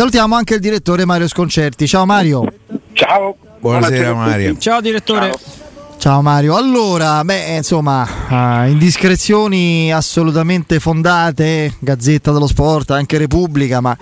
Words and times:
Salutiamo 0.00 0.34
anche 0.34 0.54
il 0.54 0.60
direttore 0.60 1.04
Mario 1.04 1.28
Sconcerti. 1.28 1.86
Ciao 1.86 2.06
Mario. 2.06 2.50
Ciao. 2.94 3.36
Buonasera 3.58 4.14
Mario. 4.14 4.56
Ciao 4.56 4.80
direttore. 4.80 5.30
Ciao. 5.30 5.98
Ciao 5.98 6.22
Mario, 6.22 6.56
allora, 6.56 7.22
beh, 7.22 7.56
insomma, 7.56 8.08
uh, 8.30 8.66
indiscrezioni 8.66 9.92
assolutamente 9.92 10.80
fondate, 10.80 11.74
Gazzetta 11.80 12.32
dello 12.32 12.46
Sport, 12.46 12.92
anche 12.92 13.18
Repubblica, 13.18 13.82
ma 13.82 13.94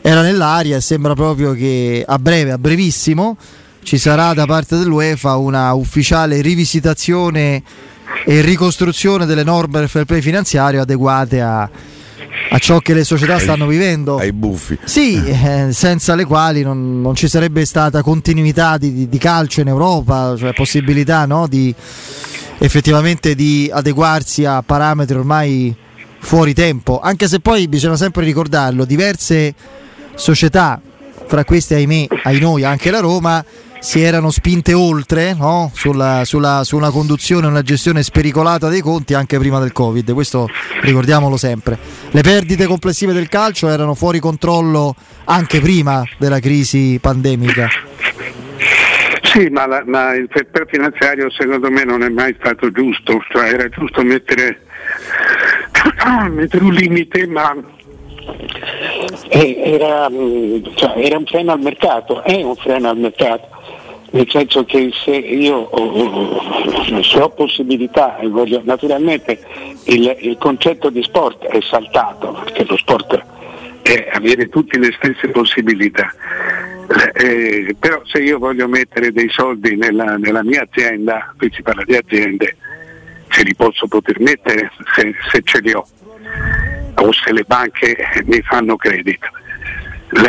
era 0.00 0.22
nell'aria 0.22 0.76
e 0.76 0.80
sembra 0.80 1.14
proprio 1.14 1.52
che 1.52 2.04
a 2.06 2.16
breve, 2.20 2.52
a 2.52 2.58
brevissimo, 2.58 3.36
ci 3.82 3.98
sarà 3.98 4.34
da 4.34 4.46
parte 4.46 4.78
dell'UEFA 4.78 5.34
una 5.34 5.72
ufficiale 5.72 6.42
rivisitazione 6.42 7.60
e 8.24 8.40
ricostruzione 8.40 9.26
delle 9.26 9.42
norme 9.42 9.80
del 9.80 9.88
fair 9.88 10.04
play 10.04 10.20
finanziario 10.20 10.82
adeguate 10.82 11.40
a, 11.40 11.68
a 12.50 12.58
ciò 12.58 12.78
che 12.78 12.94
le 12.94 13.04
società 13.04 13.38
stanno 13.38 13.66
vivendo. 13.66 14.16
Ai 14.16 14.32
buffi. 14.32 14.78
Sì, 14.84 15.22
eh, 15.24 15.68
senza 15.72 16.14
le 16.14 16.24
quali 16.24 16.62
non, 16.62 17.00
non, 17.00 17.14
ci 17.14 17.28
sarebbe 17.28 17.64
stata 17.64 18.02
continuità 18.02 18.78
di, 18.78 18.92
di, 18.92 19.08
di 19.08 19.18
calcio 19.18 19.60
in 19.60 19.68
Europa, 19.68 20.34
cioè 20.36 20.52
possibilità 20.52 21.26
no, 21.26 21.46
di 21.46 21.74
effettivamente 22.58 23.34
di 23.34 23.70
adeguarsi 23.72 24.44
a 24.44 24.62
parametri 24.62 25.16
ormai 25.16 25.74
fuori 26.18 26.54
tempo, 26.54 27.00
anche 27.00 27.28
se 27.28 27.40
poi 27.40 27.68
bisogna 27.68 27.96
sempre 27.96 28.24
ricordarlo, 28.24 28.84
diverse 28.84 29.54
società, 30.14 30.80
fra 31.26 31.44
queste 31.44 31.74
ahimè, 31.74 32.06
ai 32.22 32.38
noi 32.38 32.64
anche 32.64 32.90
la 32.90 33.00
Roma, 33.00 33.44
si 33.84 34.00
erano 34.00 34.30
spinte 34.30 34.72
oltre 34.72 35.34
no? 35.34 35.70
sulla, 35.74 36.22
sulla, 36.24 36.64
su 36.64 36.74
una 36.74 36.90
conduzione, 36.90 37.46
una 37.46 37.60
gestione 37.60 38.02
spericolata 38.02 38.70
dei 38.70 38.80
conti 38.80 39.12
anche 39.12 39.38
prima 39.38 39.60
del 39.60 39.72
Covid, 39.72 40.10
questo 40.14 40.48
ricordiamolo 40.80 41.36
sempre. 41.36 41.78
Le 42.10 42.22
perdite 42.22 42.64
complessive 42.64 43.12
del 43.12 43.28
calcio 43.28 43.68
erano 43.68 43.94
fuori 43.94 44.20
controllo 44.20 44.94
anche 45.24 45.60
prima 45.60 46.02
della 46.16 46.40
crisi 46.40 46.98
pandemica. 46.98 47.68
Sì, 49.22 49.48
ma, 49.50 49.66
la, 49.66 49.82
ma 49.84 50.14
il 50.14 50.28
fair 50.30 50.66
finanziario 50.66 51.30
secondo 51.30 51.70
me 51.70 51.84
non 51.84 52.02
è 52.02 52.08
mai 52.08 52.34
stato 52.38 52.70
giusto, 52.70 53.22
cioè 53.28 53.52
era 53.52 53.68
giusto 53.68 54.02
mettere, 54.02 54.62
mettere 56.30 56.64
un 56.64 56.72
limite, 56.72 57.26
ma 57.26 57.54
era, 59.28 60.08
cioè, 60.74 60.92
era 60.96 61.18
un 61.18 61.26
freno 61.26 61.52
al 61.52 61.60
mercato, 61.60 62.22
è 62.22 62.42
un 62.42 62.56
freno 62.56 62.88
al 62.88 62.96
mercato 62.96 63.53
nel 64.14 64.30
senso 64.30 64.64
che 64.64 64.90
se 64.92 65.10
io 65.10 65.56
ho, 65.56 67.02
se 67.02 67.20
ho 67.20 67.30
possibilità 67.30 68.16
e 68.18 68.28
voglio, 68.28 68.60
naturalmente 68.64 69.40
il, 69.86 70.16
il, 70.20 70.36
concetto 70.38 70.88
di 70.88 71.02
sport 71.02 71.44
è 71.46 71.60
saltato 71.60 72.30
perché 72.44 72.64
lo 72.64 72.76
sport 72.76 73.24
è 73.82 74.08
avere 74.12 74.48
tutte 74.48 74.78
le 74.78 74.92
stesse 74.92 75.28
possibilità. 75.28 76.12
Eh, 77.14 77.74
però 77.78 78.02
se 78.04 78.18
io 78.18 78.38
voglio 78.38 78.68
mettere 78.68 79.10
dei 79.10 79.28
soldi 79.30 79.74
nella, 79.74 80.16
nella, 80.16 80.44
mia 80.44 80.62
azienda, 80.62 81.34
qui 81.36 81.50
si 81.52 81.62
parla 81.62 81.82
di 81.84 81.96
aziende, 81.96 82.56
se 83.30 83.42
li 83.42 83.54
posso 83.56 83.88
poter 83.88 84.20
mettere 84.20 84.70
se, 84.94 85.12
se 85.32 85.40
ce 85.42 85.58
li 85.60 85.72
ho 85.72 85.84
o 86.96 87.12
se 87.12 87.32
le 87.32 87.42
banche 87.42 87.96
mi 88.26 88.40
fanno 88.42 88.76
credito 88.76 89.26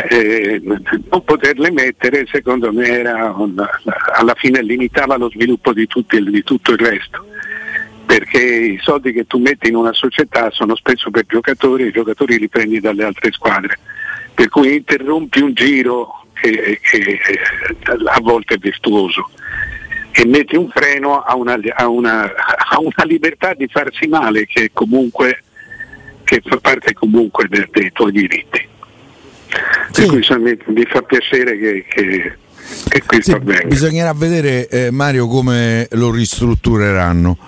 eh, 0.08 0.60
non 0.62 1.24
poterle 1.24 1.70
mettere 1.70 2.26
secondo 2.30 2.72
me 2.72 2.88
era 2.88 3.32
un, 3.36 3.54
alla 4.14 4.34
fine 4.34 4.62
limitava 4.62 5.16
lo 5.16 5.30
sviluppo 5.30 5.72
di, 5.72 5.86
tutti, 5.86 6.22
di 6.22 6.42
tutto 6.42 6.72
il 6.72 6.78
resto. 6.78 7.24
Perché 8.04 8.40
i 8.40 8.78
soldi 8.80 9.12
che 9.12 9.26
tu 9.26 9.38
metti 9.38 9.68
in 9.68 9.76
una 9.76 9.92
società 9.92 10.50
sono 10.50 10.76
spesso 10.76 11.10
per 11.10 11.26
giocatori 11.26 11.84
e 11.84 11.86
i 11.88 11.92
giocatori 11.92 12.38
li 12.38 12.48
prendi 12.48 12.80
dalle 12.80 13.04
altre 13.04 13.32
squadre. 13.32 13.78
Per 14.34 14.48
cui 14.48 14.76
interrompi 14.76 15.40
un 15.40 15.52
giro 15.54 16.26
che, 16.32 16.78
che 16.80 17.20
a 18.04 18.20
volte 18.20 18.54
è 18.54 18.58
virtuoso. 18.58 19.30
E 20.12 20.24
metti 20.24 20.56
un 20.56 20.68
freno 20.68 21.20
a 21.20 21.34
una, 21.34 21.58
a 21.74 21.88
una, 21.88 22.22
a 22.22 22.78
una 22.78 23.04
libertà 23.04 23.54
di 23.54 23.66
farsi 23.68 24.06
male 24.06 24.46
che 24.46 24.70
comunque 24.72 25.42
che 26.24 26.42
fa 26.44 26.56
parte 26.56 26.92
comunque 26.92 27.46
dei, 27.48 27.66
dei 27.70 27.92
tuoi 27.92 28.10
diritti. 28.10 28.65
Sì. 29.96 30.02
Per 30.02 30.10
cui 30.10 30.42
mi, 30.42 30.58
mi, 30.74 30.84
fa 30.84 31.00
piacere 31.00 31.56
che, 31.56 31.86
che, 31.88 32.36
che 32.86 33.02
questo 33.06 33.30
sì, 33.30 33.36
avvenga. 33.36 33.66
Bisognerà 33.66 34.12
vedere 34.12 34.68
eh, 34.68 34.90
Mario 34.90 35.26
come 35.26 35.88
lo 35.92 36.10
ristruttureranno. 36.10 37.38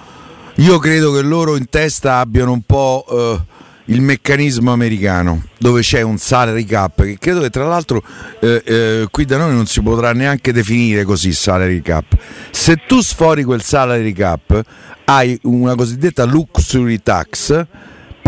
Io 0.54 0.78
credo 0.78 1.12
che 1.12 1.20
loro 1.20 1.56
in 1.56 1.69
testa 1.69 2.16
abbiano 2.20 2.53
un 2.53 2.62
po' 2.62 3.04
eh, 3.06 3.92
il 3.92 4.00
meccanismo 4.00 4.72
americano 4.72 5.42
dove 5.59 5.82
c'è 5.82 6.00
un 6.00 6.16
salary 6.16 6.64
cap 6.64 7.03
che 7.03 7.19
credo 7.19 7.41
che 7.41 7.50
tra 7.50 7.66
l'altro 7.66 8.03
eh, 8.41 8.62
eh, 8.65 9.06
qui 9.10 9.26
da 9.26 9.36
noi 9.36 9.53
non 9.53 9.66
si 9.66 9.82
potrà 9.82 10.12
neanche 10.12 10.50
definire 10.50 11.04
così 11.04 11.34
salary 11.34 11.82
cap. 11.82 12.16
Se 12.50 12.80
tu 12.86 13.03
sfori 13.03 13.44
quel 13.44 13.60
salary 13.60 14.15
cap 14.15 14.62
hai 15.04 15.38
una 15.42 15.75
cosiddetta 15.75 16.25
luxury 16.25 17.03
tax 17.03 17.66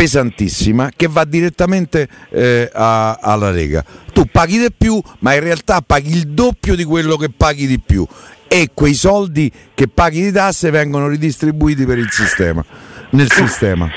pesantissima 0.00 0.88
che 0.96 1.08
va 1.08 1.24
direttamente 1.24 2.08
eh, 2.30 2.70
a, 2.72 3.18
alla 3.20 3.50
Lega. 3.50 3.84
Tu 4.14 4.24
paghi 4.32 4.58
di 4.58 4.72
più, 4.74 4.98
ma 5.18 5.34
in 5.34 5.40
realtà 5.40 5.82
paghi 5.82 6.16
il 6.16 6.28
doppio 6.28 6.74
di 6.74 6.84
quello 6.84 7.16
che 7.16 7.28
paghi 7.28 7.66
di 7.66 7.78
più 7.78 8.06
e 8.48 8.70
quei 8.72 8.94
soldi 8.94 9.52
che 9.74 9.88
paghi 9.88 10.22
di 10.22 10.32
tasse 10.32 10.70
vengono 10.70 11.06
ridistribuiti 11.06 11.84
per 11.84 11.98
il 11.98 12.08
sistema, 12.10 12.64
nel 13.10 13.30
sistema. 13.30 13.90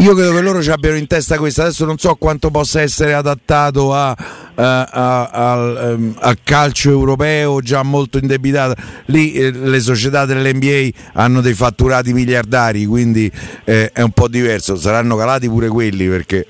Io 0.00 0.14
credo 0.14 0.32
che 0.32 0.40
loro 0.40 0.62
ci 0.62 0.70
abbiano 0.70 0.96
in 0.96 1.08
testa 1.08 1.38
questo, 1.38 1.62
adesso 1.62 1.84
non 1.84 1.98
so 1.98 2.14
quanto 2.14 2.52
possa 2.52 2.80
essere 2.80 3.14
adattato 3.14 3.92
a, 3.92 4.16
a, 4.54 4.84
a, 4.84 5.28
al, 5.28 5.94
um, 5.98 6.16
al, 6.20 6.38
calcio 6.44 6.90
europeo 6.90 7.60
già 7.60 7.82
molto 7.82 8.18
indebitato. 8.18 8.80
Lì 9.06 9.32
eh, 9.32 9.50
le 9.50 9.80
società 9.80 10.24
dell'NBA 10.24 10.90
hanno 11.14 11.40
dei 11.40 11.54
fatturati 11.54 12.12
miliardari, 12.12 12.86
quindi 12.86 13.28
eh, 13.64 13.90
è 13.90 14.02
un 14.02 14.12
po' 14.12 14.28
diverso, 14.28 14.76
saranno 14.76 15.16
calati 15.16 15.48
pure 15.48 15.66
quelli 15.66 16.06
perché 16.06 16.46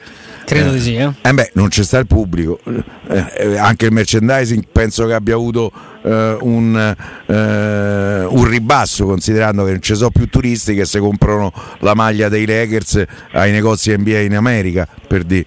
Credo 0.48 0.70
di 0.72 0.80
sì. 0.80 0.94
Eh? 0.94 1.12
eh 1.20 1.34
beh, 1.34 1.50
non 1.54 1.68
c'è 1.68 1.82
sta 1.82 1.98
il 1.98 2.06
pubblico, 2.06 2.58
eh, 2.64 3.24
eh, 3.36 3.58
anche 3.58 3.84
il 3.84 3.92
merchandising 3.92 4.64
penso 4.72 5.04
che 5.04 5.12
abbia 5.12 5.34
avuto 5.34 5.70
eh, 6.02 6.38
un, 6.40 6.96
eh, 7.26 8.24
un, 8.24 8.44
ribasso 8.48 9.04
considerando 9.04 9.64
che 9.64 9.72
non 9.72 9.82
ci 9.82 9.94
sono 9.94 10.08
più 10.08 10.26
turisti 10.30 10.74
che 10.74 10.86
si 10.86 10.98
comprano 11.00 11.52
la 11.80 11.92
maglia 11.92 12.30
dei 12.30 12.46
Lakers 12.46 13.04
ai 13.32 13.52
negozi 13.52 13.94
NBA 13.94 14.20
in 14.20 14.36
America, 14.36 14.88
per 15.06 15.24
dire. 15.24 15.44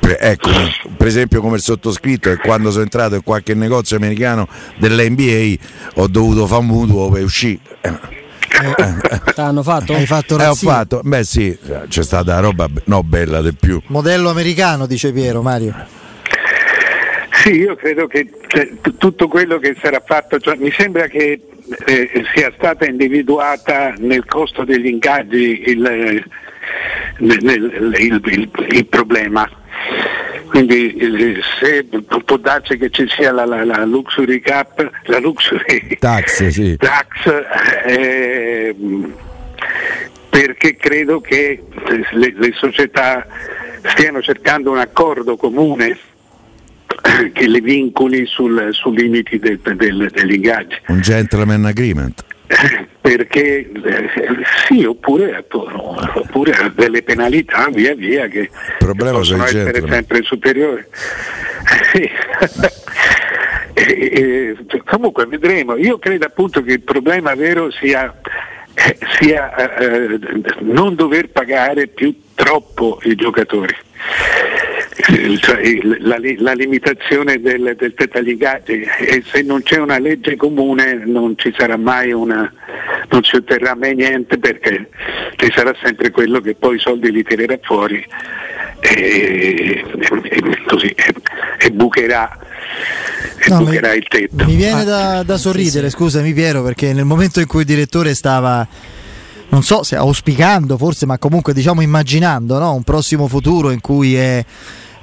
Ecco, 0.00 0.50
per 0.96 1.08
esempio 1.08 1.40
come 1.40 1.56
il 1.56 1.62
sottoscritto 1.62 2.34
quando 2.36 2.70
sono 2.70 2.84
entrato 2.84 3.16
in 3.16 3.24
qualche 3.24 3.54
negozio 3.54 3.96
americano 3.96 4.46
dell'NBA 4.78 5.56
ho 5.96 6.06
dovuto 6.06 6.46
fare 6.46 6.60
un 6.60 6.66
mutuo 6.66 7.10
per 7.10 7.24
uscire 7.24 7.58
eh, 8.50 9.40
hanno 9.40 9.62
fatto? 9.62 9.94
Hai 9.94 10.06
fatto 10.06 10.38
eh, 10.38 10.46
ho 10.46 10.54
fatto, 10.54 11.00
beh 11.04 11.24
sì, 11.24 11.56
c'è 11.88 12.02
stata 12.02 12.38
roba 12.40 12.68
no, 12.84 13.02
bella 13.02 13.40
di 13.42 13.52
più. 13.52 13.80
Modello 13.86 14.30
americano, 14.30 14.86
dice 14.86 15.12
Piero, 15.12 15.42
Mario. 15.42 15.74
Sì, 17.42 17.50
io 17.50 17.76
credo 17.76 18.06
che 18.06 18.28
cioè, 18.46 18.68
tutto 18.96 19.28
quello 19.28 19.58
che 19.58 19.76
sarà 19.80 20.02
fatto, 20.04 20.38
cioè, 20.40 20.56
mi 20.56 20.72
sembra 20.72 21.06
che 21.06 21.40
eh, 21.86 22.24
sia 22.34 22.52
stata 22.56 22.84
individuata 22.86 23.94
nel 23.98 24.24
costo 24.24 24.64
degli 24.64 24.86
ingaggi 24.86 25.62
il, 25.66 26.24
il, 27.18 28.20
il, 28.24 28.50
il 28.68 28.86
problema 28.86 29.48
quindi 30.48 31.40
se 31.60 31.86
può 32.24 32.36
darsi 32.38 32.78
che 32.78 32.90
ci 32.90 33.06
sia 33.08 33.32
la, 33.32 33.44
la, 33.44 33.64
la 33.64 33.84
luxury 33.84 34.40
cap, 34.40 34.90
la 35.04 35.18
luxury 35.18 35.96
tax, 35.98 36.46
sì. 36.48 36.76
tax 36.80 37.44
eh, 37.86 38.74
perché 40.28 40.76
credo 40.76 41.20
che 41.20 41.62
le, 42.12 42.32
le, 42.34 42.52
società 42.54 43.26
stiano 43.82 44.22
cercando 44.22 44.70
un 44.70 44.78
accordo 44.78 45.36
comune 45.36 45.98
che 47.32 47.46
le 47.46 47.60
vincoli 47.60 48.26
sul, 48.26 48.70
sui 48.72 48.96
limiti 48.96 49.38
del, 49.38 49.58
del, 49.58 50.10
degli 50.12 50.32
ingaggi. 50.32 50.76
Un 50.88 51.00
gentleman 51.00 51.66
agreement 51.66 52.24
perché 53.00 53.70
eh, 53.70 54.08
sì, 54.66 54.84
oppure, 54.84 55.44
oppure, 55.50 56.72
delle 56.74 57.02
penalità 57.02 57.68
via 57.70 57.94
via 57.94 58.26
che 58.26 58.50
possono 58.78 59.44
essere 59.44 59.72
gente, 59.72 59.88
sempre 59.88 60.22
superiori. 60.22 60.84
Sì. 61.92 62.10
e, 63.74 64.56
e, 64.66 64.82
comunque 64.84 65.26
vedremo, 65.26 65.76
io 65.76 65.98
credo 65.98 66.24
appunto 66.26 66.62
che 66.62 66.72
il 66.72 66.82
problema 66.82 67.34
vero 67.34 67.70
sia, 67.70 68.18
eh, 68.74 68.98
sia 69.18 69.54
eh, 69.76 70.18
non 70.60 70.94
dover 70.94 71.28
pagare 71.28 71.86
più 71.86 72.18
troppo 72.34 72.98
i 73.02 73.14
giocatori 73.14 73.76
cioè, 74.08 74.77
la, 76.00 76.18
la, 76.38 76.52
limitazione 76.52 77.40
del, 77.40 77.74
del 77.78 77.94
tetaligati 77.94 78.80
e 78.98 79.22
se 79.24 79.42
non 79.42 79.62
c'è 79.62 79.78
una 79.78 79.98
legge 79.98 80.36
comune 80.36 81.04
non 81.06 81.34
ci 81.36 81.54
sarà 81.56 81.76
mai 81.76 82.12
una, 82.12 82.52
non 83.10 83.22
si 83.22 83.36
otterrà 83.36 83.76
mai 83.76 83.94
niente 83.94 84.38
perché 84.38 84.88
ci 85.36 85.52
sarà 85.54 85.74
sempre 85.82 86.10
quello 86.10 86.40
che 86.40 86.56
poi 86.56 86.76
i 86.76 86.80
soldi 86.80 87.12
li 87.12 87.22
tirerà 87.22 87.58
fuori 87.62 88.04
e, 88.80 89.84
e, 90.00 90.64
così. 90.66 90.94
e 91.58 91.70
bucherà, 91.70 92.38
e 93.38 93.50
No, 93.50 93.58
bucherà 93.58 93.92
mi, 93.92 93.98
il 93.98 94.06
tetto. 94.08 94.44
mi 94.44 94.56
viene 94.56 94.84
da, 94.84 95.22
da 95.22 95.36
sorridere, 95.36 95.90
scusami 95.90 96.32
Piero, 96.32 96.62
perché 96.62 96.92
nel 96.92 97.04
momento 97.04 97.40
in 97.40 97.46
cui 97.46 97.60
il 97.60 97.66
direttore 97.66 98.14
stava, 98.14 98.66
non 99.50 99.62
so 99.62 99.82
se 99.82 99.96
auspicando 99.96 100.76
forse, 100.76 101.06
ma 101.06 101.18
comunque 101.18 101.52
diciamo 101.52 101.80
immaginando 101.80 102.58
no? 102.58 102.74
un 102.74 102.82
prossimo 102.82 103.26
futuro 103.28 103.70
in 103.70 103.80
cui 103.80 104.16
è, 104.16 104.44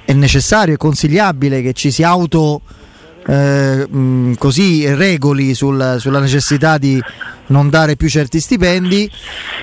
è 0.06 0.12
necessario 0.12 0.74
e 0.74 0.76
consigliabile 0.78 1.60
che 1.60 1.72
ci 1.72 1.90
si 1.90 2.02
auto 2.02 2.62
eh, 3.26 3.88
così 4.38 4.94
regoli 4.94 5.52
sul- 5.52 5.96
sulla 5.98 6.20
necessità 6.20 6.78
di 6.78 7.02
non 7.48 7.68
dare 7.68 7.96
più 7.96 8.08
certi 8.08 8.38
stipendi. 8.38 9.10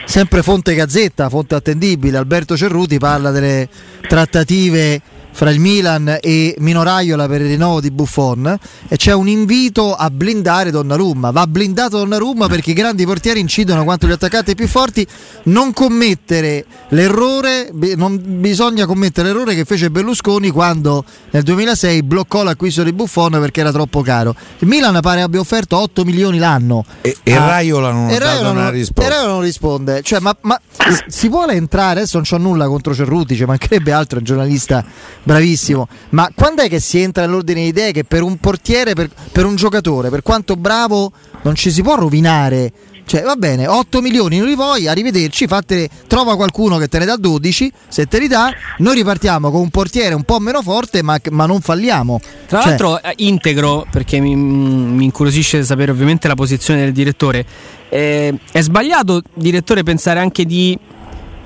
Sempre 0.06 0.44
fonte 0.44 0.76
Gazzetta, 0.76 1.30
fonte 1.30 1.56
attendibile, 1.56 2.18
Alberto 2.18 2.58
Cerruti 2.58 2.98
parla 2.98 3.32
delle 3.32 3.70
trattative 4.08 5.02
fra 5.34 5.50
il 5.50 5.60
Milan 5.60 6.18
e 6.22 6.56
Minoraiola 6.60 7.28
per 7.28 7.42
il 7.42 7.48
rinnovo 7.48 7.82
di 7.82 7.90
Buffon 7.92 8.58
e 8.88 8.96
c'è 8.98 9.14
un 9.14 9.28
invito 9.28 9.94
a 9.96 10.10
blindare 10.12 10.70
Donnarumma. 10.72 11.32
Va 11.32 11.48
blindato 11.48 11.98
Donnarumma 11.98 12.48
perché 12.48 12.72
i 12.72 12.74
grandi 12.76 13.04
portieri 13.06 13.40
incidono 13.40 13.84
quanto 13.84 14.08
gli 14.08 14.12
attaccanti 14.12 14.54
più 14.56 14.68
forti. 14.68 15.06
Non 15.46 15.74
commettere 15.74 16.66
l'errore, 16.90 17.72
non 17.96 18.22
bisogna 18.40 18.86
commettere 18.86 19.28
l'errore 19.30 19.56
che 19.56 19.66
fece 19.66 19.90
Berlusconi 19.90 20.50
quando 20.52 21.04
nel 21.32 21.44
2006 21.44 22.04
bloccò 22.04 22.44
l'acquisto 22.44 22.84
di 22.84 22.94
Buffon 22.94 23.32
perché 23.40 23.62
era 23.62 23.72
troppo 23.72 24.02
caro. 24.02 24.36
Il 24.60 24.68
Milan 24.68 25.00
pare 25.02 25.22
abbia 25.22 25.40
offerto 25.40 25.78
8 25.78 26.04
milioni 26.06 26.38
l'anno. 26.38 26.86
E, 27.02 27.18
e 27.24 27.34
Ah, 27.34 27.48
Raiola 27.48 27.92
non 27.92 28.10
e 28.10 28.20
Raiola 28.20 28.52
non- 28.52 28.72
risposta. 28.72 29.10
e 29.10 29.14
Raiola 29.14 29.32
non 29.34 29.42
risponde. 29.42 30.02
Cioè, 30.04 30.20
ma, 30.20 30.36
ma 30.42 30.60
si 31.08 31.28
vuole 31.28 31.54
entrare? 31.54 32.02
Adesso 32.02 32.18
non 32.18 32.26
c'ho 32.28 32.38
nulla 32.38 32.68
contro 32.68 32.94
Cerruti, 32.94 33.36
ci 33.36 33.46
mancherebbe 33.46 33.92
altro, 33.92 34.20
un 34.20 34.24
giornalista 34.26 34.86
bravissimo. 35.24 35.88
Ma 36.10 36.30
quando 36.36 36.62
è 36.62 36.70
che 36.70 36.80
si 36.80 37.00
entra 37.00 37.26
nell'ordine 37.26 37.62
di 37.62 37.68
idee 37.68 37.92
che 37.92 38.04
per 38.04 38.22
un 38.22 38.38
portiere, 38.38 38.94
per, 38.94 39.10
per 39.32 39.46
un 39.46 39.56
giocatore, 39.56 40.10
per 40.10 40.22
quanto 40.22 40.56
bravo, 40.56 41.12
non 41.44 41.56
ci 41.56 41.72
si 41.72 41.82
può 41.82 41.96
rovinare? 41.96 42.72
Cioè, 43.06 43.22
va 43.22 43.36
bene, 43.36 43.68
8 43.68 44.02
milioni 44.02 44.38
non 44.38 44.48
li 44.48 44.56
vuoi, 44.56 44.88
arrivederci, 44.88 45.46
fatte, 45.46 45.90
trova 46.08 46.36
qualcuno 46.36 46.78
che 46.78 46.88
te 46.88 47.00
ne 47.00 47.06
dà 47.06 47.18
12, 47.18 47.72
se 47.88 48.06
te 48.06 48.18
li 48.18 48.28
dà, 48.28 48.52
noi 48.78 48.96
ripartiamo 48.96 49.52
con 49.52 49.60
un 49.60 49.70
portiere 49.70 50.16
un 50.16 50.24
po' 50.24 50.40
meno 50.40 50.62
forte, 50.62 51.04
ma, 51.04 51.20
ma 51.32 51.46
non 51.46 51.60
falliamo. 51.60 52.20
Tra 52.48 52.62
Cioè, 52.62 52.70
l'altro, 52.70 53.02
eh, 53.02 53.14
integro 53.18 53.86
perché 53.92 54.20
mi, 54.20 54.36
mi 54.36 55.04
incuriosisce 55.04 55.64
sapere 55.64 55.92
ovviamente 55.92 56.28
la 56.28 56.36
posizione 56.36 56.80
del 56.80 56.94
direttore. 56.94 57.46
Eh, 57.90 58.34
è 58.52 58.62
sbagliato, 58.62 59.22
direttore, 59.34 59.84
pensare 59.84 60.20
anche 60.20 60.46
di 60.46 60.80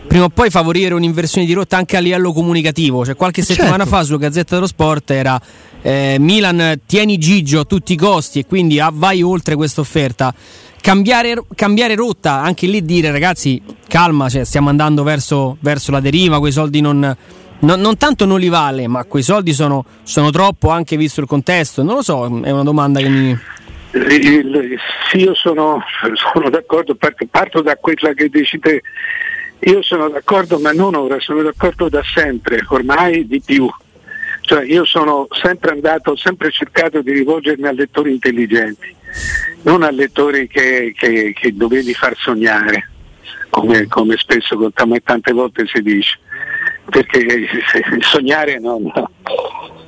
prima 0.08 0.26
o 0.26 0.30
poi 0.30 0.50
favorire 0.50 0.94
un'inversione 0.94 1.46
di 1.46 1.54
rotta 1.54 1.78
anche 1.78 1.98
a 1.98 2.00
livello 2.00 2.32
comunicativo. 2.34 3.06
Cioè, 3.06 3.16
qualche 3.16 3.44
Certo. 3.44 3.62
settimana 3.62 3.86
fa 3.86 4.04
sulla 4.04 4.18
Gazzetta 4.18 4.56
dello 4.56 4.68
Sport 4.68 5.12
era 5.12 5.40
eh, 5.82 6.18
Milan 6.20 6.80
tieni 6.86 7.18
Gigio 7.18 7.62
a 7.62 7.64
tutti 7.66 7.94
i 7.94 7.98
costi 7.98 8.40
e 8.40 8.46
quindi 8.46 8.80
ah, 8.80 8.90
vai 8.92 9.22
oltre 9.22 9.56
questa 9.56 9.82
offerta. 9.82 10.34
Cambiare, 10.80 11.36
cambiare 11.54 11.96
rotta, 11.96 12.42
anche 12.42 12.66
lì 12.66 12.84
dire 12.84 13.12
ragazzi, 13.12 13.62
calma, 13.88 14.30
cioè, 14.30 14.46
stiamo 14.46 14.70
andando 14.70 15.04
verso, 15.04 15.58
verso 15.60 15.92
la 15.92 16.00
deriva, 16.00 16.40
quei 16.40 16.54
soldi 16.54 16.80
non, 16.80 17.00
non, 17.60 17.80
non 17.80 17.98
tanto 17.98 18.26
non 18.26 18.40
li 18.40 18.48
vale, 18.48 18.88
ma 18.88 19.04
quei 19.04 19.24
soldi 19.24 19.52
sono, 19.52 19.84
sono 20.04 20.30
troppo 20.30 20.70
anche 20.70 20.96
visto 20.96 21.20
il 21.20 21.28
contesto. 21.28 21.84
Non 21.84 21.96
lo 21.96 22.02
so, 22.02 22.26
è 22.42 22.52
una 22.52 22.64
domanda 22.64 23.00
che 23.02 23.10
mi. 23.10 23.38
Sì, 25.10 25.18
io 25.18 25.34
sono, 25.34 25.82
sono 26.14 26.50
d'accordo, 26.50 26.96
parto, 26.96 27.26
parto 27.30 27.62
da 27.62 27.76
quella 27.76 28.14
che 28.14 28.30
dici 28.30 28.60
te. 28.60 28.82
Io 29.68 29.82
sono 29.82 30.08
d'accordo, 30.08 30.60
ma 30.60 30.72
non 30.72 30.96
ora, 30.96 31.20
sono 31.20 31.42
d'accordo 31.42 31.90
da 31.90 32.02
sempre, 32.04 32.66
ormai 32.70 33.28
di 33.28 33.42
più. 33.44 33.70
Cioè, 34.40 34.64
io 34.64 34.86
sono 34.86 35.28
sempre 35.30 35.72
andato, 35.72 36.12
ho 36.12 36.16
sempre 36.16 36.52
cercato 36.52 37.02
di 37.02 37.12
rivolgermi 37.12 37.68
a 37.68 37.74
lettori 37.74 38.12
intelligenti, 38.14 38.96
non 39.64 39.84
a 39.84 39.92
lettori 39.92 40.48
che, 40.48 40.94
che- 40.98 41.34
che 41.38 41.54
dovevi 41.54 41.94
far 41.94 42.16
sognare, 42.16 42.90
come, 43.50 43.88
come 43.88 44.16
spesso 44.16 44.56
come 44.74 45.02
tante 45.02 45.34
volte 45.34 45.66
si 45.68 45.82
dice. 45.82 46.18
Perché 46.90 47.46
sognare 48.00 48.60
non. 48.60 48.90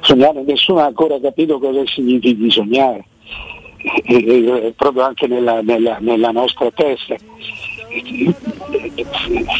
Sognare, 0.01 0.43
nessuno 0.45 0.79
ha 0.81 0.87
ancora 0.87 1.17
capito 1.21 1.57
cosa 1.57 1.81
significhi 1.85 2.51
sognare 2.51 3.05
proprio 4.75 5.03
anche 5.03 5.25
nella, 5.27 5.61
nella- 5.61 5.99
nella 6.01 6.31
nostra 6.31 6.69
testa. 6.71 7.15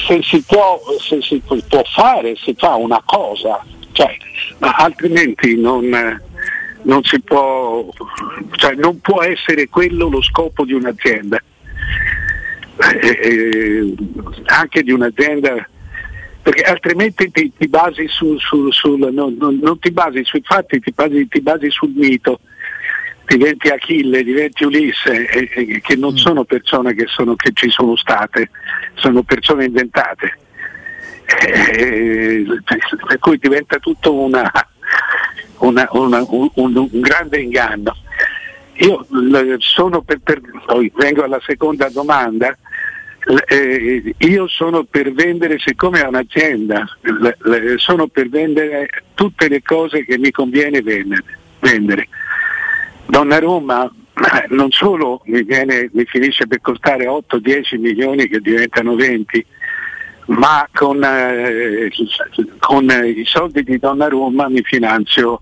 Se 0.07 0.21
si, 0.21 0.43
può, 0.45 0.79
se 0.99 1.21
si 1.21 1.41
può 1.45 1.83
fare, 1.83 2.35
si 2.35 2.53
fa 2.57 2.75
una 2.75 3.01
cosa, 3.03 3.63
cioè, 3.93 4.15
altrimenti 4.59 5.55
non, 5.59 6.21
non 6.83 7.03
si 7.03 7.19
può, 7.21 7.87
cioè, 8.51 8.75
non 8.75 8.99
può 8.99 9.21
essere 9.23 9.67
quello 9.67 10.09
lo 10.09 10.21
scopo 10.21 10.63
di 10.65 10.73
un'azienda. 10.73 11.41
Eh, 13.01 13.19
eh, 13.21 13.93
anche 14.45 14.83
di 14.83 14.91
un'azienda 14.91 15.67
perché 16.41 16.61
altrimenti 16.61 17.29
ti, 17.29 17.51
ti 17.57 17.67
basi 17.67 18.07
su, 18.07 18.37
su- 18.39 18.71
sul, 18.71 19.11
non, 19.11 19.35
non- 19.37 19.59
non 19.61 19.77
ti 19.79 19.91
basi 19.91 20.23
sui 20.23 20.41
fatti, 20.41 20.79
ti 20.79 20.91
basi, 20.95 21.27
ti 21.27 21.41
basi 21.41 21.69
sul 21.69 21.91
mito, 21.93 22.39
diventi 23.29 23.69
Achille, 23.69 24.23
diventi 24.23 24.63
Ulisse, 24.63 25.27
e- 25.27 25.49
e- 25.53 25.81
che 25.81 25.95
non 25.95 26.17
sono 26.17 26.43
persone 26.43 26.93
che, 26.93 27.05
sono- 27.07 27.35
che 27.35 27.51
ci 27.53 27.69
sono 27.69 27.95
state, 27.95 28.49
sono 28.95 29.21
persone 29.23 29.65
inventate. 29.65 30.37
Eh, 31.25 32.45
per 33.07 33.19
cui 33.19 33.37
diventa 33.37 33.77
tutto 33.77 34.13
una- 34.15 34.51
una- 35.59 35.87
una- 35.91 36.25
un, 36.27 36.49
un- 36.55 36.87
grande 36.91 37.39
inganno. 37.39 37.95
Io 38.77 39.05
sono 39.59 40.01
per, 40.01 40.19
per- 40.23 40.41
poi 40.65 40.91
vengo 40.95 41.23
alla 41.23 41.41
seconda 41.45 41.89
domanda, 41.89 42.57
eh, 43.47 44.15
io 44.17 44.47
sono 44.47 44.85
per 44.85 45.11
vendere, 45.11 45.59
siccome 45.59 46.01
è 46.01 46.07
un'azienda, 46.07 46.87
l- 47.01 47.27
l- 47.37 47.73
sono 47.77 48.07
per 48.07 48.29
vendere 48.29 48.89
tutte 49.13 49.49
le 49.49 49.61
cose 49.61 50.03
che 50.05 50.17
mi 50.17 50.31
conviene 50.31 50.81
vendere. 50.81 51.23
vendere. 51.59 52.07
Donnarumma 53.09 53.85
eh, 53.85 53.89
non 54.53 54.69
solo 54.71 55.21
mi, 55.25 55.43
viene- 55.43 55.89
mi 55.93 56.05
finisce 56.05 56.45
per 56.47 56.61
costare 56.61 57.05
8-10 57.07 57.79
milioni 57.79 58.27
che 58.27 58.39
diventano 58.39 58.95
20, 58.95 59.43
ma 60.27 60.67
con, 60.71 61.03
eh, 61.03 61.89
con 62.59 62.83
i 63.03 63.23
soldi 63.25 63.63
di 63.63 63.79
Donnarumma 63.79 64.47
mi 64.49 64.61
finanzio, 64.61 65.41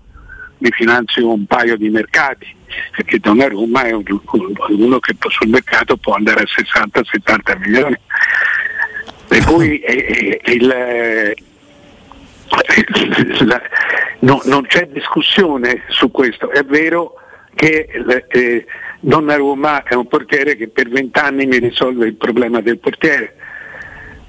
mi 0.58 0.70
finanzio 0.70 1.30
un 1.30 1.44
paio 1.44 1.76
di 1.76 1.90
mercati, 1.90 2.46
perché 2.96 3.18
Donnarumma 3.18 3.82
è 3.82 3.92
un- 3.92 4.02
uno 4.68 4.98
che 4.98 5.14
sul 5.28 5.48
mercato 5.48 5.98
può 5.98 6.14
andare 6.14 6.40
a 6.40 6.46
60-70 6.46 7.58
milioni. 7.58 7.96
Per 9.28 9.44
cui 9.44 9.78
eh, 9.80 10.40
il, 10.46 10.66
la- 13.46 13.62
no- 14.20 14.40
non 14.46 14.62
c'è 14.66 14.86
discussione 14.86 15.82
su 15.88 16.10
questo, 16.10 16.50
è 16.50 16.64
vero 16.64 17.12
che 17.58 17.88
eh, 18.28 18.66
Donnarumma 19.00 19.82
è 19.82 19.94
un 19.94 20.06
portiere 20.06 20.54
che 20.54 20.68
per 20.68 20.88
vent'anni 20.88 21.44
mi 21.44 21.58
risolve 21.58 22.06
il 22.06 22.14
problema 22.14 22.60
del 22.60 22.78
portiere, 22.78 23.34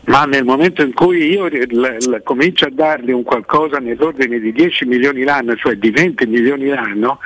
ma 0.05 0.25
nel 0.25 0.43
momento 0.43 0.81
in 0.81 0.95
cui 0.95 1.29
io 1.29 1.45
l- 1.45 1.67
l- 1.69 2.21
comincio 2.23 2.65
a 2.65 2.71
dargli 2.71 3.11
un 3.11 3.21
qualcosa 3.21 3.77
nell'ordine 3.77 4.39
di 4.39 4.51
10 4.51 4.85
milioni 4.85 5.23
l'anno, 5.23 5.55
cioè 5.55 5.75
di 5.75 5.91
20 5.91 6.25
milioni 6.25 6.69
l'anno, 6.69 7.19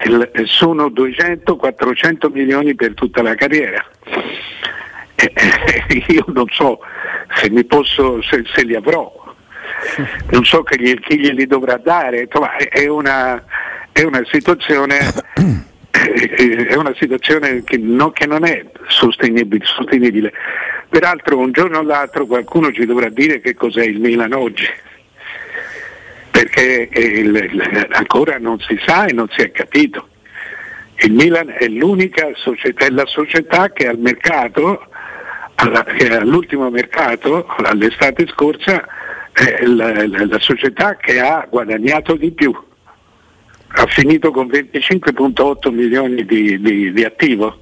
eh, 0.00 0.46
sono 0.46 0.86
200-400 0.86 2.30
milioni 2.32 2.74
per 2.74 2.94
tutta 2.94 3.20
la 3.20 3.34
carriera. 3.34 3.84
Eh, 5.16 5.32
eh, 5.34 6.04
io 6.14 6.24
non 6.28 6.46
so 6.48 6.78
se, 7.34 7.64
posso, 7.66 8.22
se, 8.22 8.42
se 8.54 8.64
li 8.64 8.74
avrò, 8.74 9.12
non 10.30 10.44
so 10.46 10.62
chi 10.62 11.18
glieli 11.18 11.46
dovrà 11.46 11.76
dare, 11.76 12.26
è 12.70 12.86
una, 12.86 13.44
è 13.92 14.02
una 14.02 14.22
situazione 14.30 14.98
è 15.90 16.74
una 16.74 16.94
situazione 16.98 17.62
che, 17.64 17.76
no- 17.76 18.10
che 18.12 18.26
non 18.26 18.44
è 18.44 18.64
sostenibile, 18.88 19.64
sostenibile. 19.66 20.32
Peraltro 20.88 21.38
un 21.38 21.52
giorno 21.52 21.78
o 21.78 21.82
l'altro 21.82 22.26
qualcuno 22.26 22.72
ci 22.72 22.84
dovrà 22.86 23.08
dire 23.08 23.40
che 23.40 23.54
cos'è 23.54 23.84
il 23.84 24.00
Milan 24.00 24.32
oggi, 24.32 24.66
perché 26.30 26.88
eh, 26.88 27.00
il- 27.00 27.88
ancora 27.92 28.38
non 28.38 28.58
si 28.60 28.78
sa 28.84 29.04
e 29.06 29.12
non 29.12 29.28
si 29.30 29.40
è 29.42 29.50
capito. 29.50 30.08
Il 31.02 31.12
Milan 31.12 31.48
è 31.56 31.66
l'unica 31.66 32.28
società, 32.34 32.84
è 32.86 32.90
la 32.90 33.06
società 33.06 33.70
che 33.72 33.86
al 33.88 33.98
mercato, 33.98 34.86
alla- 35.56 35.84
che 35.84 36.08
all'ultimo 36.14 36.70
mercato, 36.70 37.46
all'estate 37.46 38.26
scorsa, 38.28 38.86
è 39.32 39.64
la, 39.64 40.06
la- 40.06 40.26
la 40.26 40.38
società 40.40 40.96
che 40.96 41.20
ha 41.20 41.46
guadagnato 41.48 42.14
di 42.16 42.30
più. 42.32 42.54
Ha 43.72 43.86
finito 43.86 44.30
con 44.32 44.46
25.8 44.48 45.70
milioni 45.70 46.24
di, 46.24 46.60
di- 46.60 46.92
di 46.92 47.04
attivo. 47.04 47.60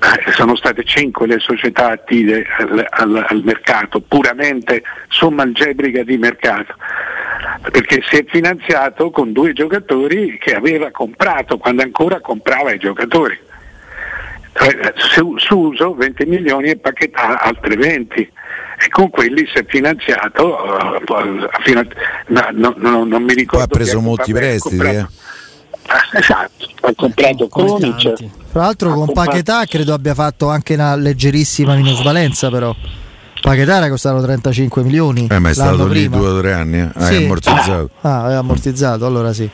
Eh, 0.00 0.30
sono 0.32 0.54
state 0.54 0.84
5 0.84 1.26
le 1.26 1.38
società 1.40 1.90
attive 1.90 2.46
al, 2.58 2.86
al- 2.88 3.26
al 3.28 3.42
mercato, 3.42 4.00
puramente 4.00 4.82
somma 5.08 5.42
algebrica 5.42 6.02
di 6.04 6.16
mercato. 6.18 6.74
perché 7.72 8.02
si 8.08 8.16
è 8.18 8.24
finanziato 8.26 9.10
con 9.10 9.32
due 9.32 9.52
giocatori 9.52 10.38
che 10.38 10.54
aveva 10.54 10.90
comprato 10.90 11.58
quando 11.58 11.82
ancora 11.82 12.20
comprava 12.20 12.72
i 12.72 12.78
giocatori. 12.78 13.36
Cioè, 14.52 14.92
su, 14.96 15.36
Suso 15.38 15.94
20 15.94 16.24
milioni 16.26 16.70
e 16.70 16.76
Paquetà 16.78 17.40
altri 17.40 17.76
20 17.76 18.30
e 18.80 18.88
con 18.90 19.10
quelli 19.10 19.46
si 19.52 19.58
è 19.58 19.64
finanziato, 19.66 20.54
uh, 20.54 21.02
no, 22.28 22.48
no, 22.52 22.74
no, 22.76 23.04
non 23.04 23.22
mi 23.22 23.34
ricordo. 23.34 23.66
Poi 23.66 23.76
ha 23.80 23.84
preso 23.84 24.00
molti 24.00 24.32
prestiti. 24.32 24.84
Eh. 24.84 25.06
Ah, 25.90 26.18
esatto, 26.18 26.68
ha 26.82 26.92
comprato 26.94 27.48
Kronic. 27.48 28.12
Tra 28.52 28.62
l'altro 28.62 28.92
con 28.92 29.12
Paquetà 29.12 29.64
credo 29.64 29.94
abbia 29.94 30.14
fatto 30.14 30.48
anche 30.48 30.74
una 30.74 30.94
leggerissima 30.94 31.74
minusvalenza 31.74 32.50
però. 32.50 32.74
Paquetà 33.40 33.88
costano 33.88 34.20
35 34.20 34.82
milioni. 34.82 35.28
Eh, 35.30 35.38
ma 35.38 35.50
è 35.50 35.54
stato 35.54 35.86
lì 35.86 36.08
due 36.08 36.28
o 36.28 36.38
tre 36.40 36.52
anni, 36.52 36.80
eh? 36.80 36.90
sì. 36.96 37.14
ammortizzato. 37.16 37.90
Ah, 38.00 38.24
aveva 38.24 38.38
ammortizzato, 38.40 39.06
allora 39.06 39.32
sì. 39.32 39.48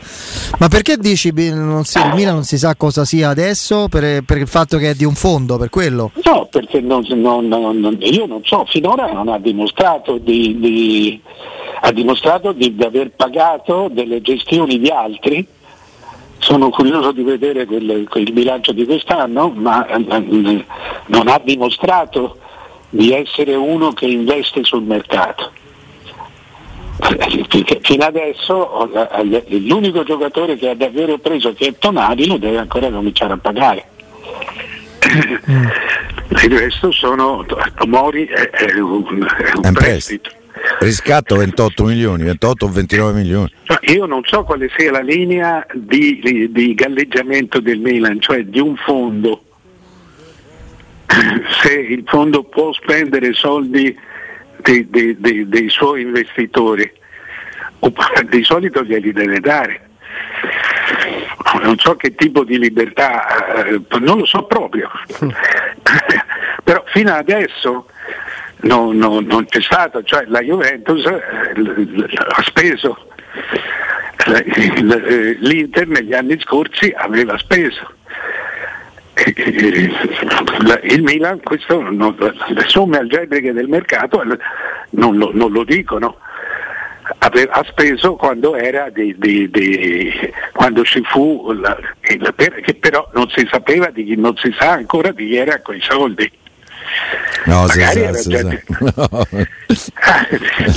Ma 0.59 0.69
perché 0.69 0.97
dici 0.97 1.33
non 1.53 1.85
si, 1.85 1.99
il 1.99 2.13
Milan 2.15 2.35
non 2.35 2.45
si 2.45 2.59
sa 2.59 2.75
cosa 2.77 3.05
sia 3.05 3.29
adesso? 3.29 3.89
Per, 3.89 4.23
per, 4.25 4.39
il 4.39 4.49
fatto 4.49 4.79
che 4.79 4.91
è 4.91 4.95
di 4.95 5.05
un 5.05 5.15
fondo, 5.15 5.59
per 5.59 5.69
quello? 5.69 6.11
No, 6.25 6.49
perché 6.51 6.81
non, 6.81 7.05
non, 7.09 7.47
non, 7.49 7.97
io 8.01 8.27
non 8.27 8.41
so, 8.45 8.65
finora 8.67 9.13
non 9.13 9.29
ha 9.29 9.39
dimostrato 9.39 10.19
di, 10.19 10.59
di, 10.59 11.21
ha 11.83 11.93
dimostrato 11.93 12.53
di, 12.53 12.75
di 12.75 12.83
aver 12.83 13.11
pagato 13.15 13.91
delle 13.93 14.21
gestioni 14.23 14.79
di 14.79 14.89
altri 14.89 15.47
sono 16.39 16.69
curioso 16.69 17.13
di 17.13 17.23
vedere 17.23 17.65
quel, 17.65 18.07
il 18.13 18.33
bilancio 18.33 18.73
di 18.73 18.85
quest'anno, 18.85 19.51
ma 19.55 19.87
eh, 19.87 20.05
eh, 20.07 20.65
non 21.07 21.29
ha 21.29 21.41
dimostrato 21.43 22.37
di 22.95 23.13
essere 23.13 23.57
uno 23.57 23.93
che 23.93 24.07
investe 24.07 24.63
sul 24.63 24.85
mercato. 24.85 25.51
Fino 27.81 28.05
adesso 28.05 28.89
l'unico 29.49 30.05
giocatore 30.05 30.57
che 30.57 30.71
ha 30.71 30.75
davvero 30.77 31.19
preso 31.19 31.53
che 31.55 31.67
è 31.67 31.75
Tonali 31.77 32.27
lo 32.27 32.39
deve 32.39 32.59
ancora 32.59 32.89
cominciare 32.91 33.33
a 33.33 33.37
pagare. 33.37 33.85
Mm. 35.51 35.67
Il 36.45 36.59
resto 36.59 36.91
sono 36.93 37.45
Mori 37.87 38.27
è, 38.27 38.49
è 38.51 38.79
un, 38.79 39.27
è 39.27 39.67
un 39.67 39.73
prestito. 39.73 40.31
Riscatto 40.79 41.37
28 41.37 41.85
milioni, 41.85 42.23
28 42.23 42.65
o 42.65 42.69
29 42.69 43.13
milioni. 43.13 43.51
Io 43.89 44.07
non 44.07 44.23
so 44.25 44.45
quale 44.45 44.71
sia 44.77 44.93
la 44.93 45.01
linea 45.01 45.67
di, 45.75 46.21
di, 46.23 46.51
di 46.51 46.75
galleggiamento 46.75 47.61
del 47.61 47.81
Milan, 47.81 48.21
cioè 48.21 48.45
di 48.45 48.61
un 48.61 48.77
fondo 48.77 49.43
se 51.63 51.73
il 51.73 52.05
fondo 52.07 52.45
può 52.45 52.73
spendere 52.73 53.33
soldi 53.35 53.97
dei, 54.59 54.89
dei, 54.89 55.17
dei, 55.19 55.49
dei 55.49 55.69
suoi 55.69 56.03
investitori, 56.03 56.91
di 58.29 58.43
solito 58.45 58.83
glieli 58.83 59.13
deve 59.13 59.41
dare. 59.41 59.89
Non 61.63 61.79
so 61.79 61.95
che 61.97 62.15
tipo 62.15 62.45
di 62.45 62.59
libertà, 62.59 63.65
eh, 63.65 63.81
non 64.01 64.19
lo 64.19 64.25
so 64.25 64.45
proprio, 64.45 64.91
però 66.65 66.83
fino 66.87 67.13
adesso 67.13 67.87
non, 68.63 68.97
non, 68.97 69.25
non 69.25 69.45
c'è 69.47 69.61
stato, 69.61 70.03
cioè 70.03 70.25
la 70.27 70.41
Juventus 70.41 71.05
eh, 71.05 71.23
ha 72.29 72.43
speso, 72.43 73.09
eh, 74.27 75.37
l'Inter 75.39 75.87
negli 75.87 76.15
anni 76.15 76.41
scorsi 76.41 76.93
aveva 76.97 77.37
speso 77.39 77.93
il 80.83 81.03
Milan, 81.03 81.41
questo, 81.43 81.81
non, 81.81 82.17
le 82.19 82.65
somme 82.67 82.99
algebriche 82.99 83.53
del 83.53 83.69
mercato 83.69 84.23
non 84.91 85.17
lo, 85.17 85.31
non 85.33 85.53
lo 85.53 85.65
dicono, 85.65 86.19
ha 87.19 87.65
speso 87.69 88.17
quando 88.17 88.57
era 88.57 88.91
di, 88.91 89.15
di, 89.19 89.49
di, 89.51 90.13
quando 90.53 90.85
ci 90.85 91.03
fu 91.05 91.53
la, 91.53 91.77
che 92.01 92.75
però 92.75 93.09
non 93.15 93.29
si 93.29 93.47
sapeva 93.51 93.91
di 93.91 94.05
chi 94.05 94.17
non 94.17 94.37
si 94.37 94.55
sa 94.59 94.73
ancora 94.73 95.13
di 95.13 95.29
chi 95.29 95.37
era 95.37 95.61
quei 95.61 95.81
soldi. 95.81 96.31
No, 97.47 97.67
si 97.69 97.81
sa, 97.81 98.13
si 98.15 98.29
gente... 98.29 98.65
no. 98.79 99.07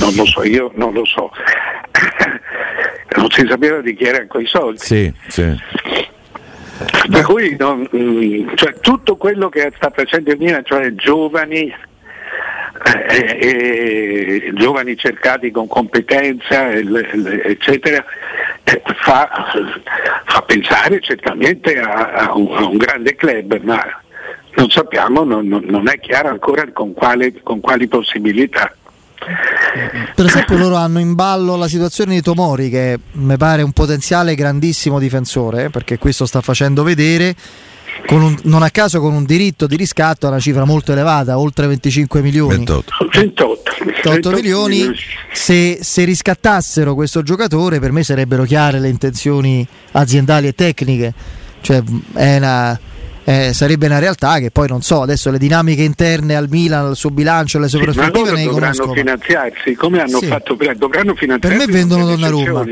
non 0.00 0.14
lo 0.14 0.24
so, 0.26 0.44
io 0.44 0.70
non 0.74 0.92
lo 0.92 1.04
so. 1.04 1.30
non 3.16 3.30
si 3.30 3.46
sapeva 3.48 3.80
di 3.80 3.94
chi 3.94 4.04
era 4.04 4.26
quei 4.26 4.46
soldi. 4.46 4.78
Sì, 4.78 5.12
sì. 5.28 5.56
Per 7.10 7.24
cui 7.24 7.56
non, 7.58 7.88
mm, 7.94 8.50
cioè, 8.54 8.74
tutto 8.80 9.16
quello 9.16 9.48
che 9.48 9.72
sta 9.76 9.90
facendo 9.90 10.30
il 10.30 10.38
Milan, 10.38 10.62
cioè 10.64 10.94
giovani, 10.94 11.72
eh, 12.84 13.38
eh, 13.40 14.50
giovani 14.54 14.96
cercati 14.96 15.50
con 15.50 15.66
competenza, 15.66 16.70
eccetera, 16.70 18.04
eh, 18.64 18.82
fa, 19.00 19.50
fa, 20.24 20.42
pensare 20.42 21.00
certamente 21.00 21.80
a, 21.80 22.10
a, 22.12 22.36
un, 22.36 22.54
a, 22.54 22.66
un, 22.66 22.76
grande 22.76 23.14
club, 23.14 23.58
ma 23.62 24.02
non 24.56 24.68
sappiamo, 24.68 25.24
non, 25.24 25.46
non 25.46 25.88
è 25.88 25.98
chiaro 26.00 26.28
ancora 26.28 26.70
con, 26.72 26.92
quale, 26.92 27.40
con 27.42 27.60
quali 27.60 27.88
possibilità. 27.88 28.74
Per 30.14 30.26
esempio 30.26 30.56
loro 30.56 30.76
hanno 30.76 31.00
in 31.00 31.14
ballo 31.14 31.56
la 31.56 31.68
situazione 31.68 32.14
di 32.14 32.22
Tomori 32.22 32.70
che 32.70 32.98
mi 33.12 33.36
pare 33.36 33.62
un 33.62 33.72
potenziale 33.72 34.34
grandissimo 34.34 34.98
difensore 34.98 35.70
perché 35.70 35.98
questo 35.98 36.24
sta 36.24 36.40
facendo 36.40 36.82
vedere 36.82 37.34
un, 38.10 38.36
non 38.44 38.62
a 38.62 38.70
caso 38.70 39.00
con 39.00 39.12
un 39.12 39.24
diritto 39.24 39.66
di 39.66 39.76
riscatto 39.76 40.26
a 40.26 40.30
una 40.30 40.38
cifra 40.38 40.64
molto 40.64 40.92
elevata, 40.92 41.38
oltre 41.38 41.66
25 41.66 42.22
milioni. 42.22 42.56
28, 42.56 42.92
28, 43.12 43.72
28 43.84 44.30
milioni. 44.30 44.90
Se, 45.32 45.78
se, 45.82 46.04
riscattassero 46.04 46.94
questo 46.94 47.22
giocatore, 47.22 47.80
per 47.80 47.92
me 47.92 48.02
sarebbero 48.02 48.44
chiare 48.44 48.80
le 48.80 48.88
intenzioni 48.88 49.66
aziendali 49.92 50.46
e 50.46 50.54
tecniche. 50.54 51.12
Cioè, 51.60 51.82
è 52.14 52.36
una, 52.36 52.78
eh, 53.28 53.52
sarebbe 53.52 53.84
una 53.84 53.98
realtà 53.98 54.38
che 54.38 54.50
poi 54.50 54.68
non 54.68 54.80
so, 54.80 55.02
adesso 55.02 55.30
le 55.30 55.36
dinamiche 55.36 55.82
interne 55.82 56.34
al 56.34 56.48
Milan, 56.48 56.86
al 56.86 56.96
suo 56.96 57.10
bilancio, 57.10 57.58
le 57.58 57.68
sue 57.68 57.80
sì, 57.80 57.84
prospettive 57.84 58.30
ne 58.30 58.44
dovranno 58.44 58.58
conoscono. 58.58 58.94
finanziarsi, 58.94 59.74
come 59.74 60.00
hanno 60.00 60.18
sì. 60.18 60.26
fatto 60.28 60.56
prima, 60.56 60.72
dovranno 60.72 61.14
finanziarsi. 61.14 61.58
Per 61.58 61.66
me 61.66 61.70
vendono 61.70 62.06
Donnarumma. 62.06 62.64